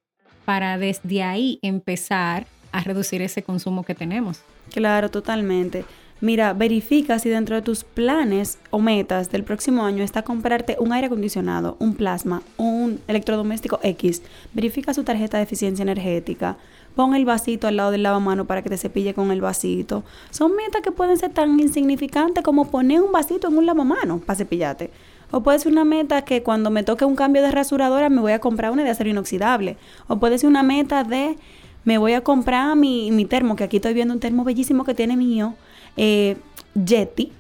para 0.44 0.76
desde 0.76 1.22
ahí 1.22 1.58
empezar 1.62 2.46
a 2.70 2.82
reducir 2.82 3.22
ese 3.22 3.42
consumo 3.42 3.82
que 3.82 3.94
tenemos. 3.94 4.42
Claro, 4.72 5.10
totalmente. 5.10 5.84
Mira, 6.22 6.52
verifica 6.52 7.18
si 7.18 7.30
dentro 7.30 7.56
de 7.56 7.62
tus 7.62 7.82
planes 7.82 8.58
o 8.68 8.78
metas 8.78 9.30
del 9.30 9.42
próximo 9.42 9.86
año 9.86 10.04
está 10.04 10.22
comprarte 10.22 10.76
un 10.78 10.92
aire 10.92 11.06
acondicionado, 11.06 11.76
un 11.78 11.94
plasma, 11.94 12.42
un 12.58 13.00
electrodoméstico 13.08 13.80
X. 13.82 14.22
Verifica 14.52 14.92
su 14.92 15.02
tarjeta 15.02 15.38
de 15.38 15.44
eficiencia 15.44 15.82
energética. 15.82 16.58
Pon 16.94 17.14
el 17.14 17.24
vasito 17.24 17.68
al 17.68 17.76
lado 17.76 17.90
del 17.90 18.02
lavamano 18.02 18.44
para 18.44 18.60
que 18.60 18.68
te 18.68 18.76
cepille 18.76 19.14
con 19.14 19.30
el 19.30 19.40
vasito. 19.40 20.04
Son 20.30 20.54
metas 20.54 20.82
que 20.82 20.92
pueden 20.92 21.16
ser 21.16 21.32
tan 21.32 21.58
insignificantes 21.58 22.44
como 22.44 22.70
poner 22.70 23.00
un 23.00 23.12
vasito 23.12 23.48
en 23.48 23.56
un 23.56 23.64
lavamano 23.64 24.18
para 24.18 24.36
cepillarte. 24.36 24.90
O 25.30 25.42
puede 25.42 25.58
ser 25.58 25.72
una 25.72 25.86
meta 25.86 26.22
que 26.22 26.42
cuando 26.42 26.68
me 26.68 26.82
toque 26.82 27.06
un 27.06 27.16
cambio 27.16 27.40
de 27.40 27.50
rasuradora 27.50 28.10
me 28.10 28.20
voy 28.20 28.32
a 28.32 28.40
comprar 28.40 28.72
una 28.72 28.84
de 28.84 28.90
acero 28.90 29.08
inoxidable. 29.08 29.78
O 30.06 30.18
puede 30.18 30.36
ser 30.36 30.50
una 30.50 30.62
meta 30.62 31.02
de 31.02 31.38
me 31.84 31.96
voy 31.96 32.12
a 32.12 32.20
comprar 32.20 32.76
mi, 32.76 33.10
mi 33.10 33.24
termo, 33.24 33.56
que 33.56 33.64
aquí 33.64 33.76
estoy 33.76 33.94
viendo 33.94 34.12
un 34.12 34.20
termo 34.20 34.44
bellísimo 34.44 34.84
que 34.84 34.92
tiene 34.92 35.16
mío, 35.16 35.54
eh, 35.96 36.36
Yeti. 36.74 37.32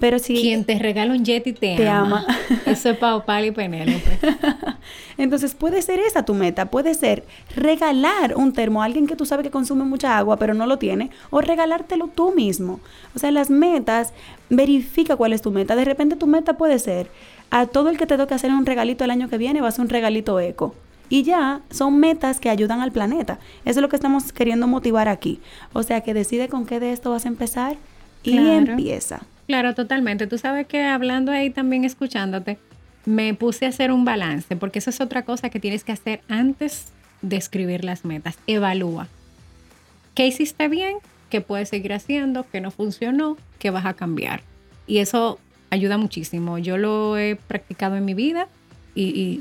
Pero 0.00 0.18
si 0.18 0.36
quien 0.36 0.64
te 0.64 0.78
regala 0.78 1.12
un 1.12 1.24
Yeti 1.24 1.52
te, 1.52 1.76
te 1.76 1.88
ama. 1.88 2.24
Eso 2.66 2.90
es 2.90 2.98
Pau 2.98 3.24
Pali 3.24 3.48
y 3.48 3.50
Penélope. 3.50 4.18
Entonces 5.18 5.54
puede 5.54 5.82
ser 5.82 5.98
esa 5.98 6.24
tu 6.24 6.34
meta, 6.34 6.66
puede 6.66 6.94
ser 6.94 7.24
regalar 7.56 8.36
un 8.36 8.52
termo 8.52 8.80
a 8.80 8.84
alguien 8.84 9.08
que 9.08 9.16
tú 9.16 9.26
sabes 9.26 9.44
que 9.44 9.50
consume 9.50 9.84
mucha 9.84 10.16
agua 10.16 10.36
pero 10.36 10.54
no 10.54 10.66
lo 10.66 10.78
tiene 10.78 11.10
o 11.30 11.40
regalártelo 11.40 12.08
tú 12.08 12.32
mismo. 12.32 12.80
O 13.16 13.18
sea, 13.18 13.32
las 13.32 13.50
metas, 13.50 14.12
verifica 14.50 15.16
cuál 15.16 15.32
es 15.32 15.42
tu 15.42 15.50
meta. 15.50 15.74
De 15.74 15.84
repente 15.84 16.16
tu 16.16 16.26
meta 16.26 16.56
puede 16.56 16.78
ser 16.78 17.10
a 17.50 17.66
todo 17.66 17.88
el 17.88 17.98
que 17.98 18.06
te 18.06 18.16
toque 18.16 18.34
hacer 18.34 18.50
un 18.52 18.66
regalito 18.66 19.04
el 19.04 19.10
año 19.10 19.28
que 19.28 19.38
viene 19.38 19.60
va 19.60 19.68
a 19.68 19.72
ser 19.72 19.82
un 19.82 19.88
regalito 19.88 20.38
eco. 20.38 20.74
Y 21.10 21.22
ya 21.22 21.62
son 21.70 21.98
metas 21.98 22.38
que 22.38 22.50
ayudan 22.50 22.80
al 22.80 22.92
planeta. 22.92 23.38
Eso 23.64 23.80
es 23.80 23.82
lo 23.82 23.88
que 23.88 23.96
estamos 23.96 24.32
queriendo 24.32 24.66
motivar 24.66 25.08
aquí. 25.08 25.40
O 25.72 25.82
sea, 25.82 26.02
que 26.02 26.12
decide 26.12 26.48
con 26.48 26.66
qué 26.66 26.80
de 26.80 26.92
esto 26.92 27.10
vas 27.10 27.24
a 27.24 27.28
empezar 27.28 27.76
y 28.22 28.36
empieza. 28.36 29.22
Claro, 29.46 29.74
totalmente. 29.74 30.26
Tú 30.26 30.38
sabes 30.38 30.66
que 30.66 30.84
hablando 30.84 31.32
ahí 31.32 31.50
también 31.50 31.84
escuchándote, 31.84 32.58
me 33.06 33.32
puse 33.34 33.64
a 33.64 33.70
hacer 33.70 33.90
un 33.90 34.04
balance, 34.04 34.56
porque 34.56 34.80
eso 34.80 34.90
es 34.90 35.00
otra 35.00 35.24
cosa 35.24 35.48
que 35.48 35.60
tienes 35.60 35.84
que 35.84 35.92
hacer 35.92 36.20
antes 36.28 36.88
de 37.22 37.36
escribir 37.36 37.84
las 37.84 38.04
metas. 38.04 38.38
Evalúa. 38.46 39.08
¿Qué 40.14 40.26
hiciste 40.26 40.68
bien? 40.68 40.96
¿Qué 41.30 41.40
puedes 41.40 41.68
seguir 41.68 41.92
haciendo? 41.92 42.46
¿Qué 42.50 42.60
no 42.60 42.70
funcionó? 42.70 43.36
¿Qué 43.58 43.70
vas 43.70 43.86
a 43.86 43.94
cambiar? 43.94 44.42
Y 44.86 44.98
eso 44.98 45.38
ayuda 45.70 45.98
muchísimo. 45.98 46.58
Yo 46.58 46.76
lo 46.76 47.16
he 47.16 47.36
practicado 47.36 47.96
en 47.96 48.04
mi 48.04 48.14
vida 48.14 48.48
y, 48.94 49.40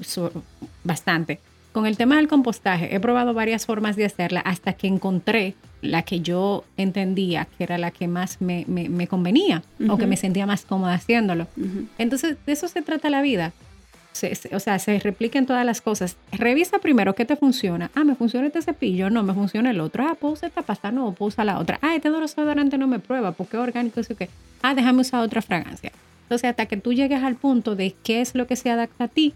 bastante. 0.84 1.40
Con 1.78 1.86
el 1.86 1.96
tema 1.96 2.16
del 2.16 2.28
compostaje, 2.28 2.96
he 2.96 3.00
probado 3.00 3.36
varias 3.36 3.68
formas 3.68 3.96
de 3.96 4.04
hacerla 4.04 4.40
hasta 4.40 4.74
que 4.74 4.88
encontré 4.88 5.54
la 5.84 6.02
que 6.02 6.22
yo 6.22 6.63
entendía 6.76 7.48
que 7.56 7.63
era 7.63 7.78
la 7.78 7.92
que 7.92 8.08
más 8.08 8.42
me, 8.42 8.66
convenía 9.08 9.62
o 9.88 9.96
que 9.96 10.08
me 10.08 10.18
sentía 10.18 10.48
más 10.48 10.66
cómoda 10.66 10.96
haciéndolo. 10.96 11.46
Entonces, 12.00 12.36
de 12.48 12.52
eso 12.52 12.68
se 12.68 12.82
trata 12.82 13.12
la 13.12 13.22
vida. 13.22 13.54
o 14.52 14.60
sea, 14.60 14.80
se 14.80 14.98
repliquen 14.98 15.46
todas 15.46 15.63
las 15.68 15.82
cosas. 15.82 16.18
Revisa 16.32 16.80
primero 16.80 17.13
qué 17.13 17.26
te 17.26 17.36
funciona. 17.36 17.92
Ah, 17.94 18.04
me 18.04 18.16
funciona 18.16 18.48
este 18.48 18.63
cepillo, 18.63 19.12
no 19.12 19.22
me 19.22 19.36
funciona 19.36 19.70
el 19.70 19.80
otro. 19.80 20.04
Ah, 20.08 20.16
puedo 20.20 20.34
usar 20.34 20.50
esta 20.50 20.63
pasta, 20.63 20.92
no, 20.92 21.12
puedo 21.12 21.28
usar 21.28 21.46
la 21.46 21.60
otra. 21.60 21.78
Ah, 21.84 21.96
este 21.96 22.10
desodorante 22.10 22.80
no 22.80 22.88
me 22.88 22.98
prueba, 22.98 23.34
porque 23.34 23.56
es 23.56 23.62
orgánico, 23.62 24.00
eso 24.00 24.16
que. 24.16 24.30
Ah, 24.63 24.74
déjame 24.74 25.02
usar 25.02 25.22
otra 25.22 25.44
fragancia. 25.44 25.92
Entonces, 26.24 26.50
hasta 26.50 26.66
que 26.66 26.78
tú 26.78 26.92
llegues 26.92 27.22
al 27.22 27.36
punto 27.36 27.76
de 27.76 27.94
qué 28.04 28.22
es 28.22 28.34
lo 28.34 28.48
que 28.48 28.56
se 28.56 28.72
adapta 28.72 29.04
a 29.04 29.08
ti, 29.10 29.36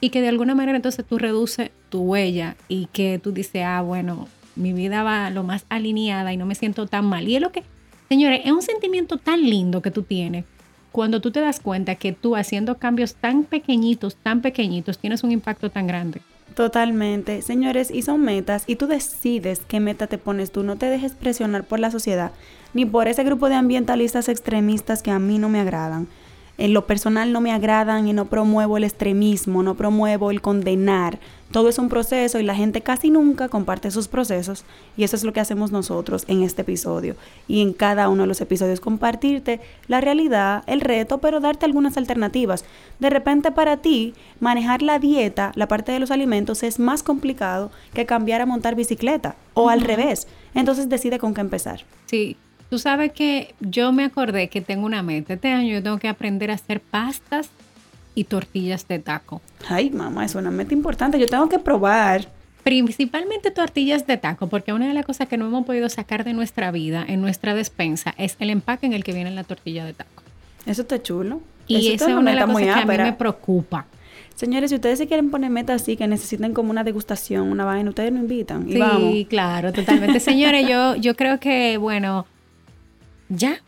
y 0.00 0.10
que 0.10 0.20
de 0.20 0.28
alguna 0.28 0.54
manera 0.54 0.76
entonces 0.76 1.04
tú 1.06 1.18
reduces 1.18 1.70
tu 1.88 2.02
huella 2.02 2.56
y 2.68 2.86
que 2.92 3.18
tú 3.22 3.32
dices, 3.32 3.64
ah, 3.64 3.82
bueno, 3.82 4.28
mi 4.54 4.72
vida 4.72 5.02
va 5.02 5.30
lo 5.30 5.42
más 5.42 5.66
alineada 5.68 6.32
y 6.32 6.36
no 6.36 6.46
me 6.46 6.54
siento 6.54 6.86
tan 6.86 7.06
mal. 7.06 7.28
Y 7.28 7.36
es 7.36 7.42
lo 7.42 7.52
que, 7.52 7.62
señores, 8.08 8.42
es 8.44 8.52
un 8.52 8.62
sentimiento 8.62 9.18
tan 9.18 9.42
lindo 9.42 9.82
que 9.82 9.90
tú 9.90 10.02
tienes 10.02 10.44
cuando 10.96 11.20
tú 11.20 11.30
te 11.30 11.40
das 11.40 11.60
cuenta 11.60 11.96
que 11.96 12.12
tú 12.12 12.36
haciendo 12.36 12.78
cambios 12.78 13.16
tan 13.16 13.44
pequeñitos, 13.44 14.16
tan 14.16 14.40
pequeñitos, 14.40 14.98
tienes 14.98 15.24
un 15.24 15.30
impacto 15.30 15.70
tan 15.70 15.86
grande. 15.86 16.22
Totalmente. 16.54 17.42
Señores, 17.42 17.90
y 17.90 18.00
son 18.00 18.22
metas 18.22 18.64
y 18.66 18.76
tú 18.76 18.86
decides 18.86 19.60
qué 19.68 19.78
meta 19.78 20.06
te 20.06 20.16
pones 20.16 20.52
tú. 20.52 20.62
No 20.62 20.76
te 20.76 20.86
dejes 20.86 21.12
presionar 21.12 21.64
por 21.64 21.80
la 21.80 21.90
sociedad 21.90 22.32
ni 22.72 22.86
por 22.86 23.08
ese 23.08 23.24
grupo 23.24 23.50
de 23.50 23.56
ambientalistas 23.56 24.30
extremistas 24.30 25.02
que 25.02 25.10
a 25.10 25.18
mí 25.18 25.38
no 25.38 25.50
me 25.50 25.60
agradan 25.60 26.08
en 26.58 26.72
lo 26.72 26.86
personal 26.86 27.32
no 27.32 27.40
me 27.40 27.52
agradan 27.52 28.08
y 28.08 28.12
no 28.12 28.26
promuevo 28.26 28.76
el 28.76 28.84
extremismo, 28.84 29.62
no 29.62 29.74
promuevo 29.74 30.30
el 30.30 30.40
condenar. 30.40 31.18
Todo 31.50 31.68
es 31.68 31.78
un 31.78 31.88
proceso 31.88 32.40
y 32.40 32.42
la 32.42 32.56
gente 32.56 32.80
casi 32.80 33.08
nunca 33.08 33.48
comparte 33.48 33.90
sus 33.90 34.08
procesos 34.08 34.64
y 34.96 35.04
eso 35.04 35.14
es 35.14 35.22
lo 35.22 35.32
que 35.32 35.40
hacemos 35.40 35.70
nosotros 35.70 36.24
en 36.26 36.42
este 36.42 36.62
episodio 36.62 37.14
y 37.46 37.62
en 37.62 37.72
cada 37.72 38.08
uno 38.08 38.24
de 38.24 38.26
los 38.26 38.40
episodios 38.40 38.80
compartirte 38.80 39.60
la 39.86 40.00
realidad, 40.00 40.64
el 40.66 40.80
reto, 40.80 41.18
pero 41.18 41.40
darte 41.40 41.64
algunas 41.64 41.96
alternativas. 41.96 42.64
De 42.98 43.10
repente 43.10 43.52
para 43.52 43.76
ti 43.76 44.14
manejar 44.40 44.82
la 44.82 44.98
dieta, 44.98 45.52
la 45.54 45.68
parte 45.68 45.92
de 45.92 46.00
los 46.00 46.10
alimentos 46.10 46.62
es 46.62 46.80
más 46.80 47.02
complicado 47.02 47.70
que 47.94 48.06
cambiar 48.06 48.40
a 48.40 48.46
montar 48.46 48.74
bicicleta 48.74 49.36
o 49.54 49.68
al 49.68 49.82
revés. 49.82 50.26
Entonces 50.54 50.88
decide 50.88 51.18
con 51.18 51.32
qué 51.32 51.42
empezar. 51.42 51.84
Sí, 52.06 52.36
Tú 52.70 52.78
sabes 52.78 53.12
que 53.12 53.54
yo 53.60 53.92
me 53.92 54.04
acordé 54.04 54.48
que 54.48 54.60
tengo 54.60 54.86
una 54.86 55.02
meta. 55.02 55.34
Este 55.34 55.52
año 55.52 55.72
yo 55.74 55.82
tengo 55.82 55.98
que 55.98 56.08
aprender 56.08 56.50
a 56.50 56.54
hacer 56.54 56.80
pastas 56.80 57.48
y 58.14 58.24
tortillas 58.24 58.88
de 58.88 58.98
taco. 58.98 59.40
Ay, 59.68 59.90
mamá, 59.90 60.24
es 60.24 60.34
una 60.34 60.50
meta 60.50 60.74
importante. 60.74 61.18
Yo 61.18 61.26
tengo 61.26 61.48
que 61.48 61.58
probar. 61.58 62.28
Principalmente 62.64 63.52
tortillas 63.52 64.06
de 64.08 64.16
taco, 64.16 64.48
porque 64.48 64.72
una 64.72 64.88
de 64.88 64.94
las 64.94 65.06
cosas 65.06 65.28
que 65.28 65.36
no 65.36 65.46
hemos 65.46 65.64
podido 65.64 65.88
sacar 65.88 66.24
de 66.24 66.32
nuestra 66.32 66.72
vida, 66.72 67.04
en 67.06 67.20
nuestra 67.20 67.54
despensa, 67.54 68.12
es 68.18 68.36
el 68.40 68.50
empaque 68.50 68.86
en 68.86 68.92
el 68.92 69.04
que 69.04 69.12
viene 69.12 69.30
la 69.30 69.44
tortilla 69.44 69.84
de 69.84 69.92
taco. 69.92 70.22
Eso 70.66 70.82
está 70.82 71.00
chulo. 71.00 71.40
Y 71.68 71.76
Eso 71.88 71.94
esa 71.94 72.10
es 72.10 72.16
una 72.16 72.30
de 72.32 72.36
las 72.36 72.46
cosas 72.46 72.62
que 72.62 72.70
a 72.70 72.86
mí 72.86 72.96
me 72.98 73.12
preocupa. 73.12 73.86
Señores, 74.34 74.70
si 74.70 74.76
ustedes 74.76 74.98
se 74.98 75.06
quieren 75.06 75.30
poner 75.30 75.50
meta 75.50 75.74
así, 75.74 75.96
que 75.96 76.06
necesiten 76.08 76.52
como 76.52 76.70
una 76.70 76.82
degustación, 76.84 77.50
una 77.50 77.64
vaina, 77.64 77.88
ustedes 77.88 78.12
nos 78.12 78.22
invitan. 78.22 78.68
Y 78.68 78.72
Sí, 78.72 78.78
vamos. 78.78 79.14
claro, 79.28 79.72
totalmente. 79.72 80.18
Señores, 80.20 80.68
yo, 80.68 80.96
yo 80.96 81.14
creo 81.14 81.38
que, 81.38 81.76
bueno, 81.78 82.26
ya, 83.28 83.60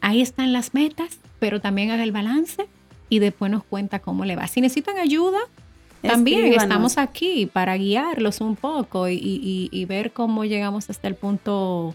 ahí 0.00 0.20
están 0.22 0.52
las 0.52 0.74
metas, 0.74 1.18
pero 1.38 1.60
también 1.60 1.90
haga 1.90 2.02
el 2.04 2.12
balance 2.12 2.66
y 3.08 3.18
después 3.18 3.50
nos 3.50 3.64
cuenta 3.64 3.98
cómo 4.00 4.24
le 4.24 4.36
va. 4.36 4.46
Si 4.48 4.60
necesitan 4.60 4.98
ayuda, 4.98 5.38
también 6.02 6.40
Escríbanos. 6.40 6.62
estamos 6.64 6.98
aquí 6.98 7.46
para 7.46 7.76
guiarlos 7.76 8.40
un 8.40 8.56
poco 8.56 9.08
y, 9.08 9.14
y- 9.16 9.68
y 9.72 9.84
ver 9.86 10.12
cómo 10.12 10.44
llegamos 10.44 10.88
hasta 10.90 11.08
el 11.08 11.14
punto 11.14 11.94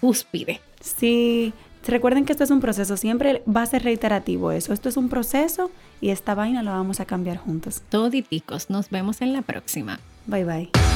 cúspide. 0.00 0.60
Sí, 0.80 1.52
recuerden 1.86 2.24
que 2.24 2.32
esto 2.32 2.44
es 2.44 2.50
un 2.50 2.60
proceso, 2.60 2.96
siempre 2.96 3.42
va 3.46 3.62
a 3.62 3.66
ser 3.66 3.82
reiterativo 3.84 4.50
eso. 4.52 4.72
Esto 4.72 4.88
es 4.88 4.96
un 4.96 5.08
proceso 5.08 5.70
y 6.00 6.10
esta 6.10 6.34
vaina 6.34 6.62
la 6.62 6.72
vamos 6.72 7.00
a 7.00 7.04
cambiar 7.04 7.36
juntos. 7.36 7.82
Toditicos, 7.88 8.70
nos 8.70 8.90
vemos 8.90 9.20
en 9.20 9.32
la 9.32 9.42
próxima. 9.42 10.00
Bye 10.26 10.44
bye. 10.44 10.95